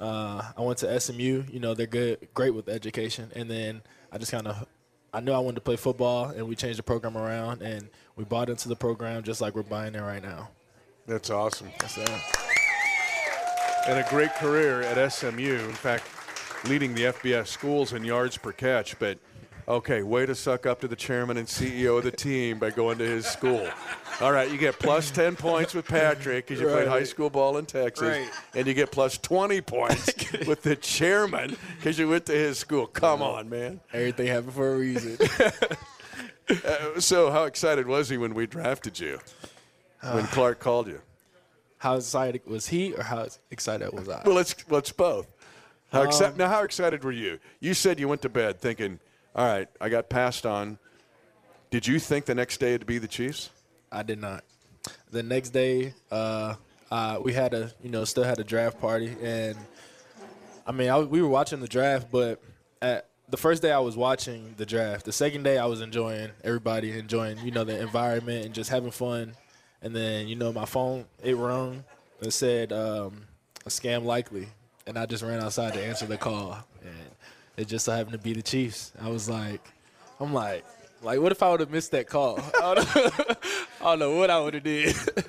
[0.00, 1.44] uh, I went to SMU.
[1.50, 3.30] You know, they're good, great with education.
[3.34, 3.82] And then
[4.12, 4.66] I just kind of,
[5.12, 8.24] I knew I wanted to play football, and we changed the program around, and we
[8.24, 10.50] bought into the program just like we're buying it right now.
[11.06, 11.70] That's awesome.
[11.80, 11.98] Yes,
[13.88, 15.54] and a great career at SMU.
[15.54, 16.04] In fact,
[16.68, 18.98] leading the FBS schools in yards per catch.
[18.98, 19.18] But
[19.68, 22.98] okay, way to suck up to the chairman and CEO of the team by going
[22.98, 23.68] to his school.
[24.20, 27.58] All right, you get plus 10 points with Patrick because you played high school ball
[27.58, 28.08] in Texas.
[28.08, 28.30] Right.
[28.54, 30.14] And you get plus 20 points
[30.46, 32.86] with the chairman because you went to his school.
[32.86, 33.80] Come on, man.
[33.92, 35.18] Everything happened for a reason.
[36.64, 39.18] Uh, so, how excited was he when we drafted you?
[40.00, 41.00] When Clark called you?
[41.78, 44.22] How excited was he, or how excited was I?
[44.24, 45.26] Well, let's let's both.
[45.90, 47.40] How Um, exci- now, how excited were you?
[47.58, 49.00] You said you went to bed thinking,
[49.36, 50.78] "All right, I got passed on."
[51.70, 53.50] Did you think the next day it'd be the Chiefs?
[53.92, 54.44] I did not.
[55.10, 56.54] The next day, uh,
[56.90, 59.56] uh, we had a you know still had a draft party, and
[60.66, 62.42] I mean I, we were watching the draft, but
[62.80, 65.04] at the first day I was watching the draft.
[65.04, 68.90] The second day I was enjoying everybody enjoying you know the environment and just having
[68.90, 69.34] fun.
[69.82, 71.84] And then you know my phone it rung.
[72.20, 73.24] It said um,
[73.66, 74.48] a scam likely,
[74.86, 77.05] and I just ran outside to answer the call, and
[77.56, 78.92] it just so happened to be the Chiefs.
[79.00, 79.60] I was like,
[80.20, 80.64] I'm like.
[81.02, 82.40] Like, what if I would have missed that call?
[82.62, 83.10] I don't know,
[83.80, 84.96] I don't know what I would have did.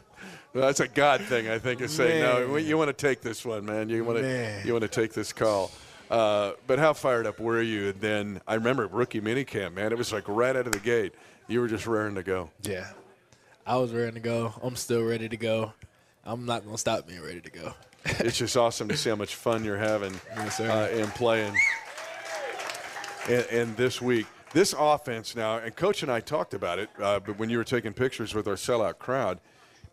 [0.53, 2.55] Well, that's a God thing, I think, is saying no.
[2.55, 3.89] You want to take this one, man.
[3.89, 4.65] You want to Man.
[4.65, 5.69] you want to take this call.
[6.09, 7.89] Uh, but how fired up were you?
[7.89, 9.91] And then I remember rookie minicamp, man.
[9.91, 11.13] It was like right out of the gate.
[11.47, 12.49] You were just raring to go.
[12.63, 12.87] Yeah.
[13.67, 14.53] I was raring to go.
[14.63, 15.73] I'm still ready to go.
[16.25, 17.73] I'm not going to stop being ready to go.
[18.05, 21.53] it's just awesome to see how much fun you're having Yes, uh, and playing.
[23.27, 27.19] And, and this week, this offense now, and Coach and I talked about it, uh,
[27.19, 29.39] but when you were taking pictures with our sellout crowd,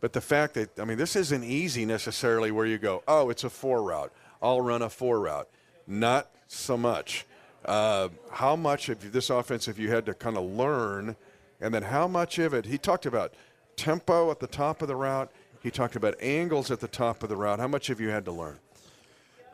[0.01, 2.51] but the fact that I mean, this isn't easy necessarily.
[2.53, 4.13] Where you go, oh, it's a four route.
[4.41, 5.49] I'll run a four route.
[5.87, 7.27] Not so much.
[7.65, 11.17] Uh, how much of this offense have you had to kind of learn,
[11.61, 12.67] and then how much of it?
[12.67, 13.35] He talked about
[13.77, 15.33] tempo at the top of the route.
[15.61, 17.59] He talked about angles at the top of the route.
[17.59, 18.59] How much have you had to learn?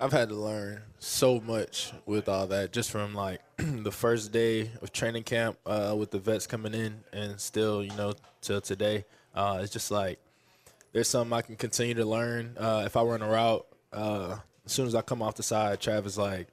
[0.02, 4.70] I've had to learn so much with all that, just from like the first day
[4.80, 9.04] of training camp uh, with the vets coming in, and still, you know, till today.
[9.34, 10.18] Uh, it's just like
[10.92, 12.56] there's something I can continue to learn.
[12.56, 15.80] Uh, if I run a route, uh, as soon as I come off the side,
[15.80, 16.48] Travis like,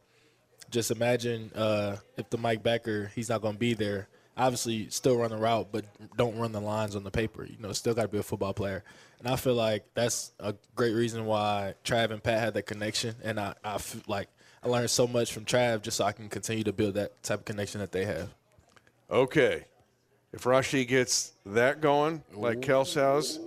[0.70, 4.10] just imagine uh, if the Mike backer he's not to be there.
[4.38, 7.44] Obviously, still run the route, but don't run the lines on the paper.
[7.44, 8.84] You know, still got to be a football player.
[9.20, 13.16] And I feel like that's a great reason why Trav and Pat had that connection.
[13.24, 14.30] And I, I feel like
[14.64, 17.40] I learned so much from Trav just so I can continue to build that type
[17.40, 18.30] of connection that they have.
[19.10, 19.66] Okay.
[20.34, 23.40] If Rashee gets that going, like Kelce's,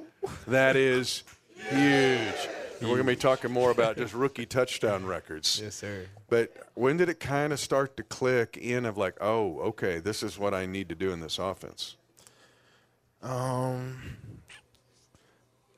[0.48, 1.22] that is
[1.68, 2.48] huge.
[2.80, 5.60] And we're going to be talking more about just rookie touchdown records.
[5.62, 6.06] Yes, sir.
[6.28, 10.22] But when did it kind of start to click in of like, oh, okay, this
[10.22, 11.96] is what I need to do in this offense?
[13.22, 13.98] Um,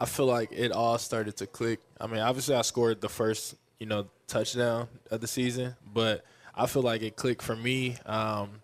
[0.00, 1.80] I feel like it all started to click.
[2.00, 6.66] I mean, obviously, I scored the first, you know, touchdown of the season, but I
[6.66, 8.62] feel like it clicked for me um,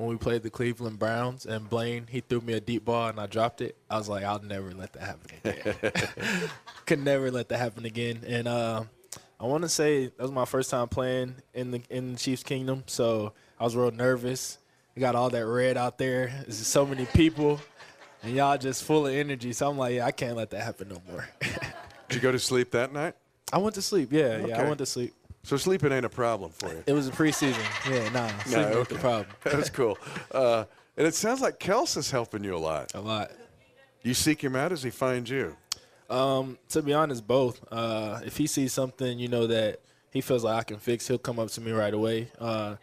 [0.00, 3.20] when we played the Cleveland Browns and Blaine he threw me a deep ball and
[3.20, 3.76] I dropped it.
[3.90, 5.92] I was like, I'll never let that happen again.
[6.86, 8.20] Could never let that happen again.
[8.26, 8.84] And uh,
[9.38, 12.42] I want to say that was my first time playing in the in the Chiefs
[12.42, 14.56] Kingdom, so I was real nervous.
[14.96, 16.28] We got all that red out there.
[16.44, 17.60] There's so many people
[18.22, 19.52] and y'all just full of energy.
[19.52, 21.28] So I'm like, yeah, I can't let that happen no more.
[22.08, 23.16] Did you go to sleep that night?
[23.52, 24.12] I went to sleep.
[24.12, 25.12] Yeah, yeah, I went to sleep.
[25.42, 26.84] So sleeping ain't a problem for you.
[26.86, 27.64] It was a preseason.
[27.90, 29.26] Yeah, nah, sleep No, ain't the problem.
[29.44, 29.98] That's cool.
[30.30, 30.64] Uh,
[30.96, 32.92] and it sounds like Kels is helping you a lot.
[32.94, 33.30] A lot.
[34.02, 35.56] You seek him out, does he find you?
[36.08, 37.60] Um, to be honest, both.
[37.70, 41.18] Uh, if he sees something, you know that he feels like I can fix, he'll
[41.18, 42.30] come up to me right away.
[42.38, 42.76] Uh,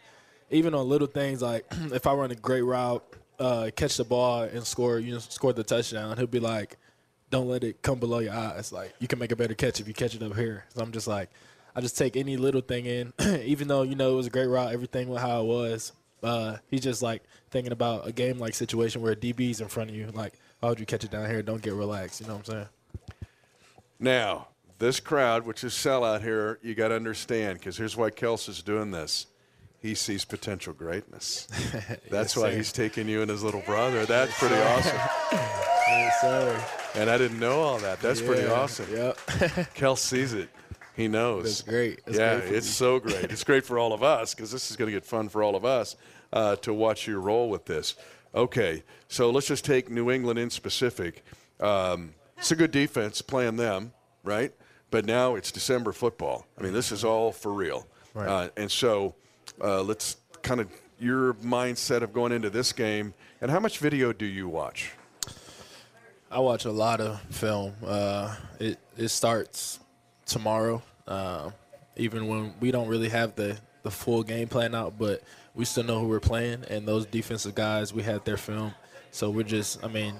[0.50, 3.04] even on little things like if I run a great route,
[3.38, 6.76] uh, catch the ball and score, you know, score the touchdown, he'll be like,
[7.30, 8.72] "Don't let it come below your eyes.
[8.72, 10.90] Like you can make a better catch if you catch it up here." So I'm
[10.92, 11.30] just like,
[11.78, 13.12] I just take any little thing in,
[13.44, 15.92] even though you know it was a great route, everything went how it was.
[16.24, 19.94] Uh, he's just like thinking about a game like situation where DB's in front of
[19.94, 20.08] you.
[20.12, 21.40] Like, why would you catch it down here?
[21.40, 22.20] Don't get relaxed.
[22.20, 22.66] You know what I'm saying?
[24.00, 24.48] Now,
[24.80, 28.60] this crowd, which is sellout here, you got to understand because here's why Kels is
[28.60, 29.26] doing this.
[29.80, 31.46] He sees potential greatness.
[32.10, 32.56] That's Yes, why sir.
[32.56, 34.04] he's taking you and his little brother.
[34.04, 34.98] That's pretty awesome.
[35.30, 36.64] Yes, sir.
[36.96, 38.00] And I didn't know all that.
[38.00, 38.86] That's pretty awesome.
[38.92, 39.16] Yep.
[39.76, 40.48] Kels sees it.
[40.98, 41.44] He knows.
[41.44, 42.04] That's great.
[42.04, 42.72] That's yeah, great it's me.
[42.72, 43.24] so great.
[43.30, 45.54] It's great for all of us because this is going to get fun for all
[45.54, 45.94] of us
[46.32, 47.94] uh, to watch you roll with this.
[48.34, 51.24] Okay, so let's just take New England in specific.
[51.60, 53.92] Um, it's a good defense playing them,
[54.24, 54.52] right?
[54.90, 56.46] But now it's December football.
[56.58, 57.86] I mean, this is all for real.
[58.12, 58.28] Right.
[58.28, 59.14] Uh, and so
[59.62, 60.68] uh, let's kind of
[60.98, 63.14] your mindset of going into this game.
[63.40, 64.94] And how much video do you watch?
[66.28, 67.74] I watch a lot of film.
[67.86, 69.78] Uh, it it starts
[70.28, 70.82] tomorrow.
[71.06, 71.50] Uh,
[71.96, 75.22] even when we don't really have the the full game plan out, but
[75.54, 78.74] we still know who we're playing, and those defensive guys we have their film.
[79.10, 80.14] So we're just, I mean,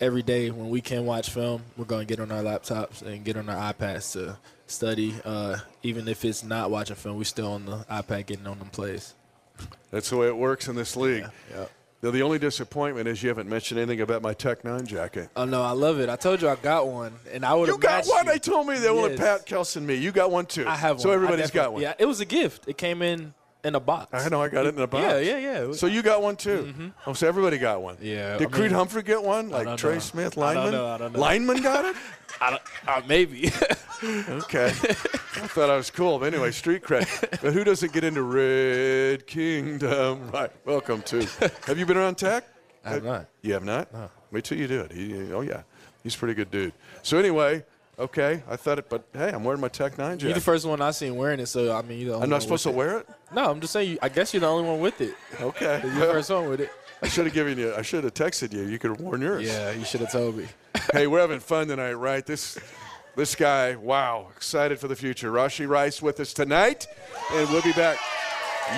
[0.00, 3.24] every day when we can watch film, we're going to get on our laptops and
[3.24, 4.36] get on our iPads to
[4.66, 5.14] study.
[5.24, 8.68] Uh, even if it's not watching film, we're still on the iPad getting on them
[8.68, 9.14] plays.
[9.90, 11.26] That's the way it works in this league.
[11.50, 11.66] Yeah.
[12.06, 15.28] The, the only disappointment is you haven't mentioned anything about my Tech N9ne jacket.
[15.34, 16.08] Oh no, I love it.
[16.08, 17.66] I told you I got one, and I would.
[17.68, 18.26] You got one.
[18.26, 18.32] You.
[18.32, 19.18] They told me they Yes.
[19.18, 19.96] Pat Kelson me.
[19.96, 20.66] You got one too.
[20.68, 21.02] I have one.
[21.02, 21.82] So everybody's got one.
[21.82, 22.68] Yeah, it was a gift.
[22.68, 23.34] It came in
[23.64, 24.10] in a box.
[24.14, 24.40] I know.
[24.40, 25.02] I got it in a box.
[25.02, 25.64] Yeah, yeah, yeah.
[25.64, 26.92] Was- So you got one too.
[27.08, 27.96] Oh, so everybody got one.
[28.00, 29.50] Yeah, Did I Creed Humphrey get one?
[29.50, 29.98] Like Trey know.
[29.98, 30.72] Smith, I don't lineman.
[30.80, 31.18] know, I don't know.
[31.18, 31.96] Lineman got it.
[32.40, 33.50] I don't, uh, maybe.
[34.04, 34.66] Okay.
[34.66, 36.18] I thought I was cool.
[36.18, 37.06] But anyway, street cred.
[37.42, 40.30] But who doesn't get into Red Kingdom?
[40.30, 40.50] Right.
[40.64, 41.24] Welcome to.
[41.66, 42.44] Have you been around Tech?
[42.84, 43.26] I have not.
[43.42, 43.92] You have not?
[43.92, 44.10] No.
[44.30, 44.92] Wait till you do it.
[44.92, 45.62] He, oh, yeah.
[46.02, 46.72] He's a pretty good dude.
[47.02, 47.64] So, anyway,
[47.98, 48.42] okay.
[48.48, 50.90] I thought it, but hey, I'm wearing my Tech N9ne You're the first one I
[50.90, 52.98] seen wearing it, so I mean, you're the only I'm not supposed to with wear
[52.98, 53.08] it?
[53.08, 53.34] it.
[53.34, 53.92] No, I'm just saying.
[53.92, 55.14] You, I guess you're the only one with it.
[55.40, 55.80] Okay.
[55.82, 56.70] You're the first one with it.
[57.02, 58.62] I should have given you, I should have texted you.
[58.62, 59.46] You could have worn yours.
[59.46, 60.46] Yeah, you should have told me.
[60.92, 62.24] hey, we're having fun tonight, right?
[62.24, 62.58] This
[63.16, 65.32] this guy, wow, excited for the future.
[65.32, 66.86] Rashee Rice with us tonight,
[67.32, 67.98] and we'll be back.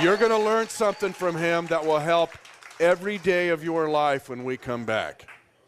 [0.01, 2.30] You're going to learn something from him that will help
[2.78, 5.26] every day of your life when we come back.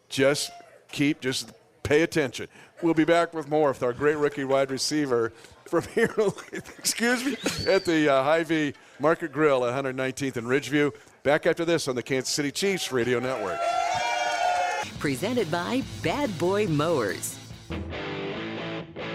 [0.09, 0.53] Just
[0.93, 1.51] keep, just
[1.83, 2.47] pay attention.
[2.81, 5.33] We'll be back with more with our great rookie wide receiver
[5.65, 6.15] from here,
[6.79, 7.33] excuse me,
[7.71, 10.93] at the uh, Hy-Vee Market Grill at 119th and Ridgeview.
[11.25, 13.59] Back after this on the Kansas City Chiefs Radio Network.
[15.01, 17.37] Presented by Bad Boy Mowers.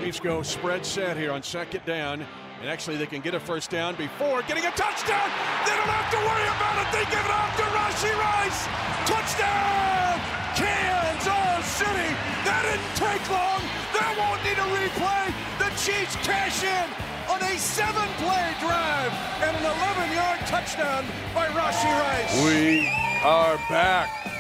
[0.06, 2.22] Chiefs go spread set here on second down.
[2.62, 5.30] And actually, they can get a first down before getting a touchdown.
[5.66, 6.94] They don't have to worry about it.
[6.94, 8.70] They give it off to Rashee Rice.
[9.10, 10.22] Touchdown,
[10.54, 12.14] Kansas City.
[12.46, 13.66] That didn't take long.
[13.98, 15.34] That won't need a replay.
[15.58, 16.86] The Chiefs cash in
[17.26, 19.10] on a seven-play drive
[19.42, 21.04] and an 11-yard touchdown
[21.34, 22.46] by Rashee Rice.
[22.46, 22.88] We
[23.24, 24.35] are back.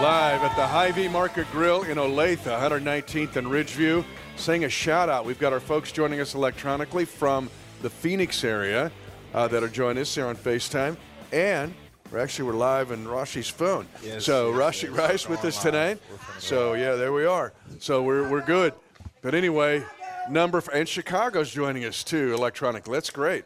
[0.00, 4.02] Live at the Hy-Vee Market Grill in Olathe, 119th and Ridgeview.
[4.36, 5.26] Saying a shout out.
[5.26, 7.50] We've got our folks joining us electronically from
[7.82, 8.90] the Phoenix area
[9.34, 10.96] uh, that are joining us here on FaceTime.
[11.32, 11.74] And
[12.10, 13.86] we're actually we're live on Rashee's phone.
[14.02, 14.98] Yes, so yes, Rashee yes.
[14.98, 15.98] Rice with us tonight.
[16.38, 17.52] So yeah, there we are.
[17.78, 18.72] So we're, we're good.
[19.20, 19.84] But anyway,
[20.30, 22.94] number and Chicago's joining us too electronically.
[22.94, 23.44] That's great.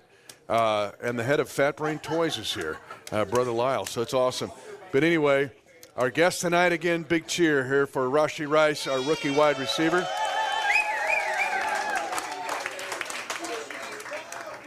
[0.48, 2.76] Uh, and the head of Fat Brain Toys is here,
[3.10, 3.86] uh, Brother Lyle.
[3.86, 4.52] So it's awesome.
[4.92, 5.50] But anyway,
[5.96, 10.06] our guest tonight again, big cheer here for Rashee Rice, our rookie wide receiver.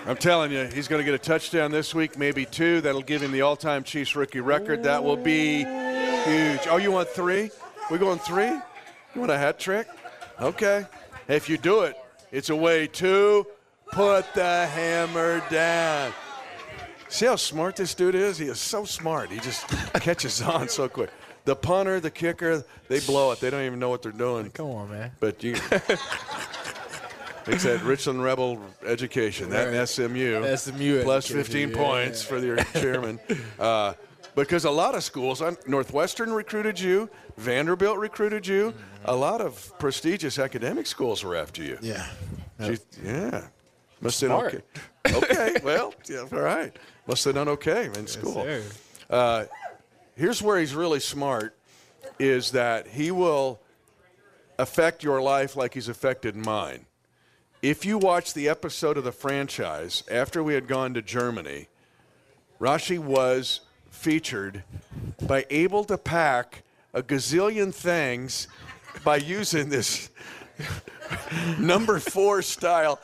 [0.06, 2.80] I'm telling you, he's going to get a touchdown this week, maybe two.
[2.80, 4.84] That'll give him the all-time Chiefs rookie record.
[4.84, 6.62] That will be huge.
[6.70, 7.52] Oh, you want three?
[7.92, 8.52] We going three?
[9.16, 9.88] You want a hat trick?
[10.40, 10.86] Okay.
[11.28, 11.98] If you do it,
[12.32, 13.46] it's a way to
[13.92, 16.14] put the hammer down.
[17.10, 18.38] See how smart this dude is?
[18.38, 19.30] He is so smart.
[19.32, 19.68] He just
[20.02, 21.10] catches on so quick.
[21.46, 23.40] The punter, the kicker, they blow it.
[23.40, 24.50] They don't even know what they're doing.
[24.52, 25.12] Come on, man.
[25.20, 25.56] But you.
[27.50, 29.88] It's that Richland Rebel education, that Right.
[29.88, 30.44] SMU.
[30.58, 33.20] SMU Plus education, 15 yeah, points for your chairman.
[33.60, 33.94] Uh,
[34.36, 38.74] because a lot of schools, uh, Northwestern recruited you, Vanderbilt recruited you,
[39.06, 41.78] a lot of prestigious academic schools were after you.
[41.82, 42.06] Yeah.
[43.04, 43.48] Yeah.
[44.02, 44.54] Must Smart.
[44.54, 45.16] okay.
[45.16, 46.76] Okay, well, yeah, all right.
[47.08, 48.46] Must have done okay in school.
[49.10, 49.46] Uh,
[50.16, 51.58] here's where he's really smart
[52.20, 53.60] is that he will
[54.60, 56.86] affect your life like he's affected mine.
[57.62, 61.68] If you watch the episode of the franchise after we had gone to Germany,
[62.60, 64.64] Rashee was featured
[65.22, 68.48] by able to pack a gazillion things
[69.04, 70.10] by using this
[71.60, 73.00] number four style.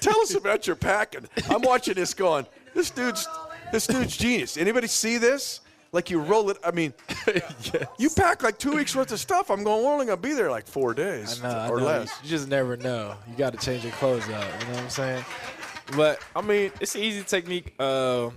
[0.00, 1.28] Tell us about your packing.
[1.48, 2.46] I'm watching this going,
[2.78, 3.28] this dude's
[3.72, 4.56] this dude's genius.
[4.56, 5.60] Anybody see this?
[5.90, 6.58] Like you roll it.
[6.64, 6.94] I mean,
[7.98, 9.50] you pack like two weeks worth of stuff.
[9.50, 12.12] I'm going, we're only gonna be there like four days know, or less.
[12.22, 13.16] You just never know.
[13.28, 14.46] You got to change your clothes out.
[14.60, 15.24] You know what I'm saying?
[15.96, 17.74] But I mean, it's an easy technique.
[17.78, 18.30] Uh,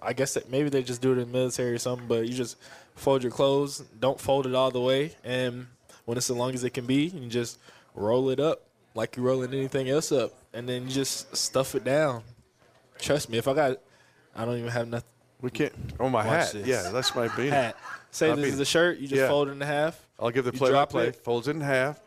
[0.00, 2.08] I guess that maybe they just do it in the military or something.
[2.08, 2.56] But you just
[2.94, 3.80] fold your clothes.
[4.00, 5.66] Don't fold it all the way, and
[6.06, 7.58] when it's as long as it can be, you just
[7.94, 8.62] roll it up
[8.94, 12.22] like you're rolling anything else up, and then you just stuff it down.
[13.04, 13.78] Trust me, if I got,
[14.34, 15.08] I don't even have nothing.
[15.42, 15.72] We can't.
[16.00, 16.52] Oh, my Watch hat.
[16.54, 16.66] this.
[16.66, 17.50] Yeah, that's my beanie.
[17.50, 17.76] Hat.
[18.10, 18.52] Say My this beanie.
[18.54, 18.98] is a shirt.
[18.98, 19.28] You just Yeah.
[19.28, 20.00] fold it in half.
[20.18, 21.08] I'll give the play by play.
[21.08, 21.16] it.
[21.16, 22.00] Folds it in half.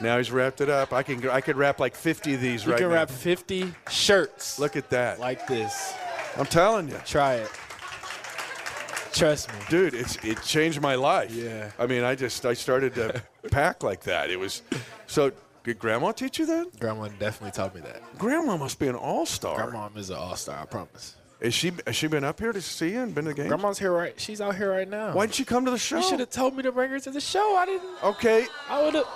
[0.00, 0.92] Now he's wrapped it up.
[0.92, 2.86] I can I could wrap like 50 of these You right now.
[2.86, 5.20] You can wrap 50 shirts Look at that.
[5.20, 5.94] like this.
[6.36, 6.98] I'm telling you.
[7.04, 7.50] Try it.
[9.12, 9.58] Trust me.
[9.70, 11.30] Dude, it's it changed my life.
[11.32, 11.70] Yeah.
[11.78, 13.22] I mean, I just I started to
[13.52, 14.30] pack like that.
[14.30, 14.62] It was
[15.06, 15.30] so
[15.64, 16.78] did grandma teach you that?
[16.78, 18.02] Grandma definitely taught me that.
[18.18, 19.56] Grandma must be an all-star.
[19.56, 21.16] Grandma is an all star, I promise.
[21.40, 23.48] Is she has she been up here to see you and been to the game?
[23.48, 24.18] Grandma's here right.
[24.18, 25.12] She's out here right now.
[25.14, 25.96] Why didn't she come to the show?
[25.96, 27.56] You should have told me to bring her to the show.
[27.56, 27.90] I didn't.
[28.02, 28.46] Okay.
[28.68, 29.06] I would have.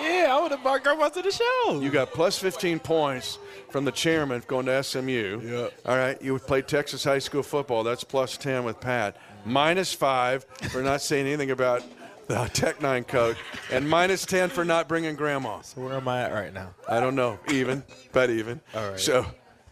[0.00, 1.80] Yeah, I would have brought grandma to the show.
[1.80, 3.38] You got plus 15 points
[3.70, 5.40] from the chairman going to SMU.
[5.42, 5.72] Yep.
[5.86, 6.20] All right.
[6.20, 7.84] You played Texas high school football.
[7.84, 9.16] That's plus 10 with Pat.
[9.44, 11.82] Minus five for not saying anything about
[12.26, 13.36] the Tech N9ne coach,
[13.70, 15.60] and minus 10 for not bringing grandma.
[15.62, 16.74] So where am I at right now?
[16.88, 17.38] I don't know.
[17.50, 18.60] Even, bet even.
[18.74, 19.00] All right.
[19.00, 19.26] So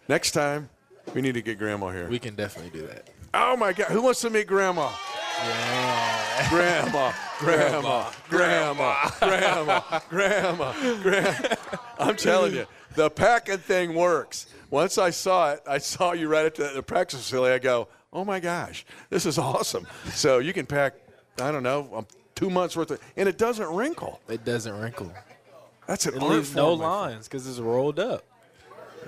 [0.09, 0.69] next time,
[1.15, 2.09] we need to get grandma here.
[2.09, 3.09] We can definitely do that.
[3.35, 3.89] Oh my God!
[3.89, 4.91] Who wants to meet grandma?
[5.43, 6.49] Yeah.
[6.49, 11.55] Grandma, grandma, grandma, grandma, grandma, grandma.
[11.99, 14.47] I'm telling you, the packing thing works.
[14.71, 17.55] Once I saw it, I saw you right at the, the practice facility.
[17.55, 19.87] I go, oh my gosh, this is awesome.
[20.13, 20.95] So you can pack,
[21.41, 24.21] I don't know, um, two months worth of, and it doesn't wrinkle.
[24.29, 25.13] It doesn't wrinkle.
[25.87, 28.25] That's an It art no form, my lines because it's rolled up.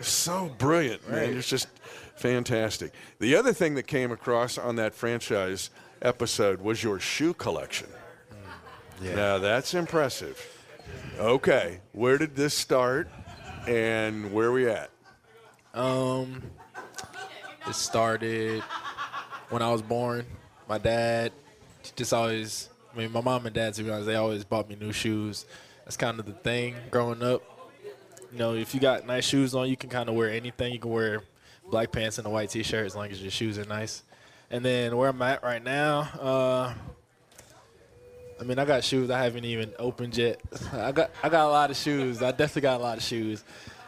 [0.01, 1.19] so brilliant, man.
[1.21, 1.31] Right.
[1.37, 1.69] It's just
[2.17, 2.93] fantastic.
[3.19, 5.71] The other thing that came across on that franchise
[6.03, 7.89] episode was your shoe collection.
[9.03, 9.15] Yeah.
[9.15, 10.53] Now that's impressive.
[11.19, 13.09] Okay, where did this start,
[13.67, 14.91] and where are we at?
[15.75, 16.43] Um,
[17.67, 18.63] it started
[19.51, 20.25] when I was born.
[20.69, 21.33] My dad
[21.97, 24.77] just always, I mean, my mom and dad, to be honest, they always bought me
[24.81, 25.45] new shoes.
[25.85, 27.43] That's kind of the thing growing up.
[28.33, 30.73] You know, if you got nice shoes on, you can kind of wear anything.
[30.73, 31.23] You can wear
[31.71, 34.03] black pants and a white t-shirt as long as your shoes are nice.
[34.51, 36.75] And then where I'm at right now, uh,
[38.41, 40.41] I mean, I got shoes I haven't even opened yet.
[40.73, 42.23] I got I got a lot of shoes.
[42.23, 43.45] I definitely got a lot of shoes.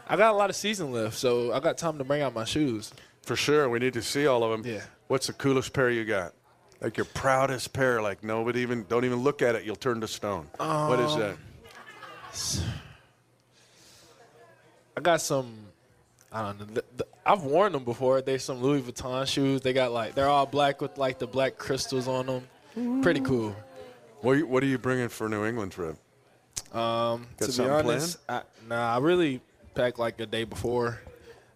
[0.06, 2.44] I got a lot of season left, so I got time to bring out my
[2.44, 2.92] shoes.
[3.22, 4.70] For sure, we need to see all of them.
[4.70, 4.82] Yeah.
[5.06, 6.34] What's the coolest pair you got?
[6.80, 10.08] Like your proudest pair, like nobody even don't even look at it, you'll turn to
[10.08, 10.46] stone.
[10.58, 11.36] what is Um, that?
[14.96, 15.54] I got some.
[16.32, 16.66] I don't know.
[16.66, 18.20] The, the, I've worn them before.
[18.20, 19.60] There's some Louis Vuitton shoes.
[19.60, 23.02] They got like they're all black with like the black crystals on them.
[23.02, 23.54] Pretty cool.
[24.20, 25.96] What are you, what are you bringing for New England trip?
[26.72, 29.40] Um, Got to be honest, I, nah, I really
[29.74, 31.00] packed like a day before.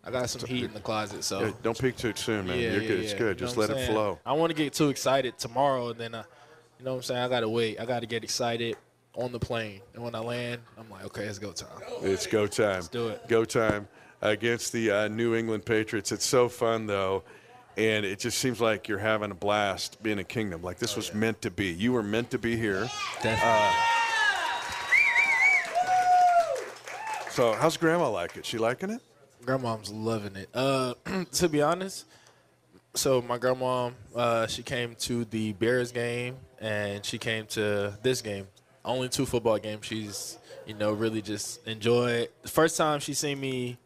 [0.04, 2.58] I got some heat in the closet, so Yeah, don't peek too soon, man.
[2.58, 3.00] You're good.
[3.00, 3.38] It's good.
[3.38, 4.18] You know Just let I'm it flow.
[4.26, 6.24] I want to get too excited tomorrow, and then I,
[6.78, 7.22] you know what I'm saying.
[7.22, 7.80] I gotta wait.
[7.80, 8.76] I gotta get excited
[9.14, 11.68] on the plane, and when I land, I'm like, okay, it's go time.
[12.00, 12.74] It's go time.
[12.74, 13.28] Let's do it.
[13.28, 13.86] Go time
[14.22, 16.10] against the uh, New England Patriots.
[16.10, 17.22] It's so fun though,
[17.76, 20.62] and it just seems like you're having a blast being a Kingdom.
[20.62, 21.66] Like this was meant to be.
[21.66, 22.90] You were meant to be here.
[23.22, 23.70] Definitely.
[27.30, 28.44] So how's Grandma like it?
[28.44, 29.00] She liking it?
[29.44, 30.48] Grandmom's loving it.
[30.54, 30.94] Uh,
[31.32, 32.06] to be honest,
[32.94, 38.22] so my grandma, uh, she came to the Bears game and she came to this
[38.22, 38.46] game.
[38.84, 42.28] Only two football games she's, you know, really just enjoyed.
[42.42, 43.78] The first time she seen me,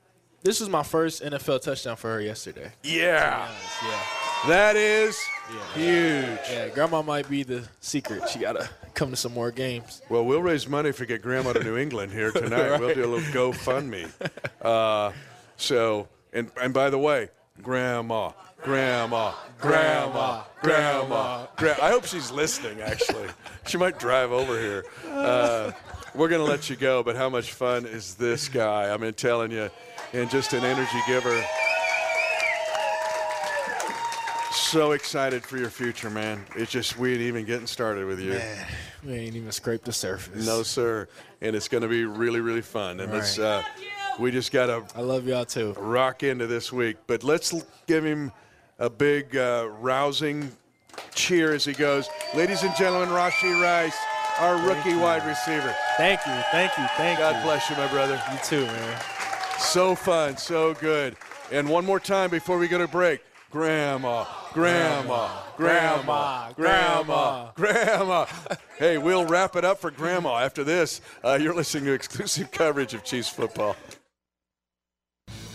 [0.43, 2.73] this was my first NFL touchdown for her yesterday.
[2.83, 3.47] Yeah.
[3.49, 4.49] Honest, yeah.
[4.49, 5.19] That is
[5.53, 5.75] Yeah.
[5.75, 6.39] huge.
[6.51, 8.29] Yeah, grandma might be the secret.
[8.29, 10.03] She gotta come to some more games.
[10.09, 12.79] Well, we'll raise money if we get Grandma to New England here tonight.
[12.79, 13.19] We'll do a little
[13.53, 14.09] GoFundMe.
[14.63, 15.13] Uh,
[15.57, 17.29] so, and and by the way,
[17.63, 18.33] Grandma,
[18.63, 22.81] Grandma, Grandma, Grandma, Gra- I hope she's listening.
[22.81, 23.29] Actually,
[23.67, 24.85] she might drive over here.
[25.11, 25.73] Uh,
[26.15, 28.93] we're gonna let you go, but how much fun is this guy?
[28.93, 29.71] I mean, telling you,
[30.13, 31.43] and just an energy giver.
[34.53, 36.45] So excited for your future, man.
[36.57, 38.33] It's just we ain't even getting started with you.
[38.33, 38.67] Man,
[39.05, 40.45] we ain't even scraped the surface.
[40.45, 41.09] No, sir.
[41.41, 42.99] And it's going to be really, really fun.
[42.99, 43.63] And let's, uh,
[44.19, 45.73] we just got to I love y'all too.
[45.79, 46.97] rock into this week.
[47.07, 47.55] But let's
[47.87, 48.33] give him
[48.79, 50.51] a big, uh, rousing
[51.14, 52.09] cheer as he goes.
[52.35, 53.97] Ladies and gentlemen, Rashee Rice,
[54.39, 55.75] our rookie wide receiver.
[55.97, 57.35] Thank you, thank you, thank God you.
[57.37, 58.21] God bless you, my brother.
[58.33, 59.01] You too, man.
[59.59, 61.17] So fun, so good.
[61.51, 63.23] And one more time before we go to break.
[63.51, 68.27] Grandma, grandma, grandma, grandma, grandma.
[68.79, 71.01] Hey, we'll wrap it up for grandma after this.
[71.25, 73.75] Uh, you're listening to exclusive coverage of Chiefs football.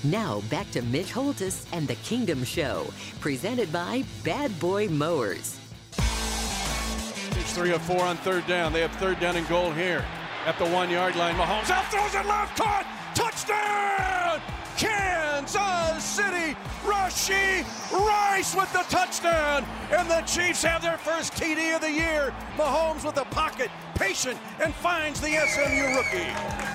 [0.04, 2.88] Now back to Mitch Holthus and the Kingdom Show,
[3.20, 5.60] presented by Bad Boy Mowers.
[5.98, 8.74] It's three of four on third down.
[8.74, 10.04] They have third down and goal here
[10.48, 11.36] at the one yard line.
[11.36, 14.42] Mahomes out throws it left, caught, touchdown!
[14.76, 21.82] Kansas City, Rashee Rice with the touchdown, and the Chiefs have their first TD of
[21.82, 22.34] the year.
[22.58, 26.71] Mahomes with the pocket, patient, and finds the SMU rookie.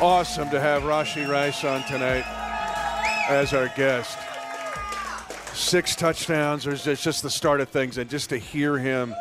[0.00, 2.24] Awesome to have Rashee Rice on tonight
[3.28, 4.18] as our guest.
[5.54, 6.64] Six touchdowns.
[6.64, 9.14] There's it's just the start of things, and just to hear him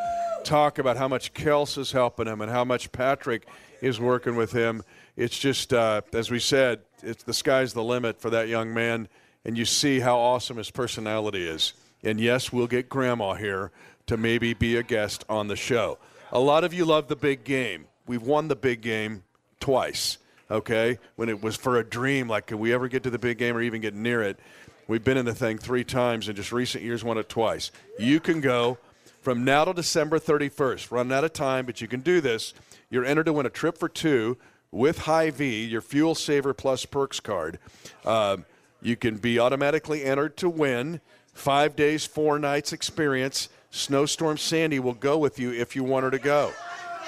[0.43, 3.47] talk about how much Kels is helping him and how much Patrick
[3.81, 4.83] is working with him.
[5.15, 9.07] It's just, uh, as we said, it's the sky's the limit for that young man,
[9.45, 11.73] and you see how awesome his personality is.
[12.03, 13.71] And yes, we'll get Grandma here
[14.07, 15.99] to maybe be a guest on the show.
[16.31, 17.85] A lot of you love the big game.
[18.07, 19.23] we've won the big game
[19.59, 20.17] twice.
[20.51, 23.37] Okay, when it was for a dream, like could we ever get to the big
[23.37, 24.37] game or even get near it?
[24.85, 27.71] We've been in the thing three times, and just recent years won it twice.
[27.97, 28.77] You can go
[29.21, 30.91] from now to December 31st.
[30.91, 32.53] Run out of time, but you can do this.
[32.89, 34.37] You're entered to win a trip for two
[34.71, 37.57] with Hy-Vee, your Fuel Saver Plus Perks card.
[38.03, 38.37] Uh,
[38.81, 40.99] you can be automatically entered to win
[41.33, 43.47] five days, four nights experience.
[43.69, 46.51] Snowstorm Sandy will go with you if you want her to go.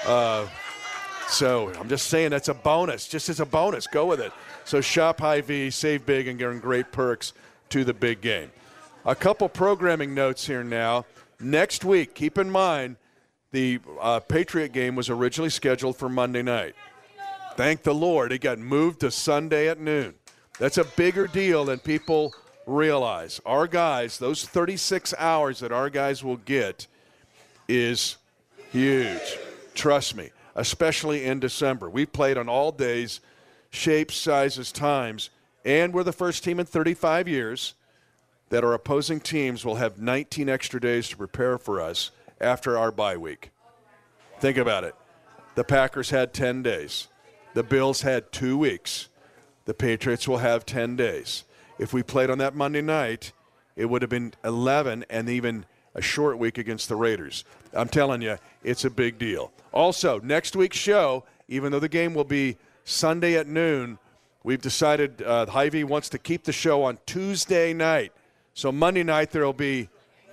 [0.06, 0.46] Uh,
[1.28, 3.86] so I'm just saying that's a bonus, just as a bonus.
[3.86, 4.32] Go with it.
[4.64, 7.32] So shop Hy-Vee, save big, and get great perks
[7.70, 8.50] to the big game.
[9.04, 11.04] A couple programming notes here now.
[11.40, 12.96] Next week, keep in mind
[13.52, 16.74] the uh, Patriot game was originally scheduled for Monday night.
[17.56, 20.14] Thank the Lord, it got moved to Sunday at noon.
[20.58, 22.34] That's a bigger deal than people
[22.66, 23.40] realize.
[23.46, 26.86] Our guys, those 36 hours that our guys will get,
[27.68, 28.16] is
[28.72, 29.38] huge.
[29.74, 31.88] Trust me, especially in December.
[31.90, 33.20] We've played on all days,
[33.70, 35.30] shapes, sizes, times,
[35.64, 37.74] and we're the first team in 35 years
[38.50, 42.92] that our opposing teams will have 19 extra days to prepare for us after our
[42.92, 43.50] bye week.
[44.40, 44.94] Think about it.
[45.54, 47.08] The Packers had 10 days.
[47.54, 49.08] The Bills had two weeks.
[49.64, 51.44] The Patriots will have 10 days.
[51.78, 53.32] If we played on that Monday night,
[53.76, 57.44] it would have been 11 and even a short week against the Raiders.
[57.72, 59.52] I'm telling you, it's a big deal.
[59.72, 63.98] Also, next week's show, even though the game will be Sunday at noon,
[64.42, 68.12] we've decided uh, Hy-Vee wants to keep the show on Tuesday night.
[68.54, 69.88] So Monday night there will be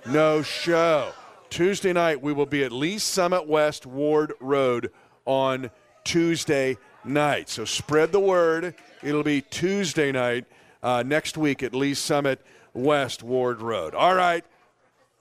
[0.06, 1.12] no show.
[1.50, 4.90] Tuesday night we will be at Lee's Summit West Ward Road
[5.26, 5.70] on
[6.04, 7.48] Tuesday night.
[7.48, 8.74] So spread the word.
[9.02, 10.46] It'll be Tuesday night
[10.82, 12.40] uh, next week at Lee's Summit
[12.74, 13.94] West Ward Road.
[13.94, 14.44] All right,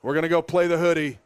[0.01, 1.19] we're to go play the hoodie.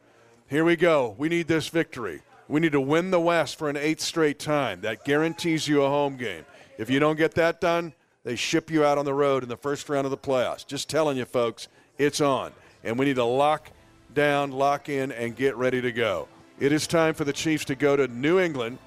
[0.48, 1.16] Here we go.
[1.18, 2.22] We need this victory.
[2.46, 4.80] We need to win the West for an eighth straight time.
[4.82, 6.44] That guarantees you a home game.
[6.78, 9.56] If you don't get that done, they ship you out on the road in the
[9.56, 10.64] first round of the playoffs.
[10.64, 11.66] Just telling you, folks,
[11.98, 12.52] it's on.
[12.84, 13.72] And we need to lock
[14.14, 16.28] down, lock in, and get ready to go.
[16.60, 18.78] It is time for the Chiefs to go to New England,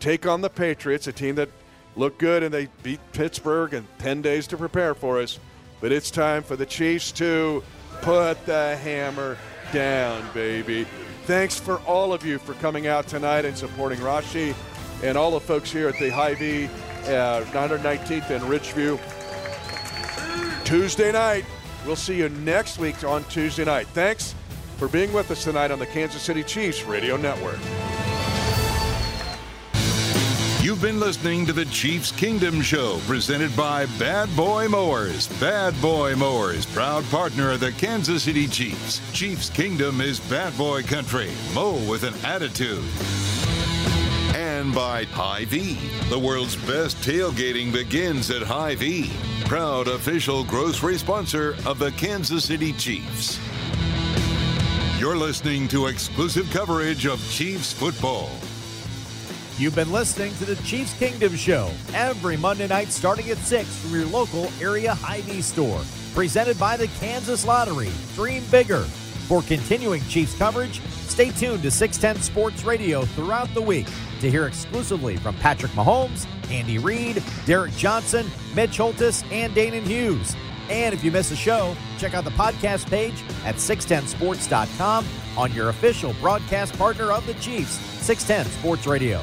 [0.00, 1.48] take on the Patriots, a team that
[1.94, 5.38] looked good and they beat Pittsburgh in 10 days to prepare for us.
[5.80, 7.62] But it's time for the Chiefs to
[8.02, 9.38] put the hammer
[9.72, 10.86] down, baby.
[11.26, 14.54] Thanks for all of you for coming out tonight and supporting Rashee
[15.02, 19.00] and all the folks here at the Hy-Vee, uh, 919th and Ridgeview.
[20.64, 21.46] Tuesday night.
[21.86, 23.86] We'll see you next week on Tuesday night.
[23.88, 24.34] Thanks
[24.76, 27.58] for being with us tonight on the Kansas City Chiefs Radio Network.
[30.64, 35.28] You've been listening to the Chiefs Kingdom Show, presented by Bad Boy Mowers.
[35.38, 38.98] Bad Boy Mowers, proud partner of the Kansas City Chiefs.
[39.12, 41.30] Chiefs Kingdom is bad boy country.
[41.52, 42.82] Mow with an attitude.
[44.34, 45.74] And by Hy-Vee.
[46.08, 49.12] The world's best tailgating begins at Hy-Vee.
[49.44, 53.38] Proud official grocery sponsor of the Kansas City Chiefs.
[54.98, 58.30] You're listening to exclusive coverage of Chiefs football.
[59.56, 63.92] You've been listening to the Chiefs Kingdom Show every Monday night starting at 6 from
[63.92, 65.80] your local area Hy-Vee store.
[66.12, 67.90] Presented by the Kansas Lottery.
[68.16, 68.82] Dream bigger.
[69.28, 73.86] For continuing Chiefs coverage, stay tuned to 610 Sports Radio throughout the week
[74.20, 78.26] to hear exclusively from Patrick Mahomes, Andy Reid, Derrick Johnson,
[78.56, 80.34] Mitch Holthus, and Danan Hughes.
[80.68, 85.68] And if you miss a show, check out the podcast page at 610sports.com on your
[85.68, 87.74] official broadcast partner of the Chiefs,
[88.04, 89.22] 610 Sports Radio.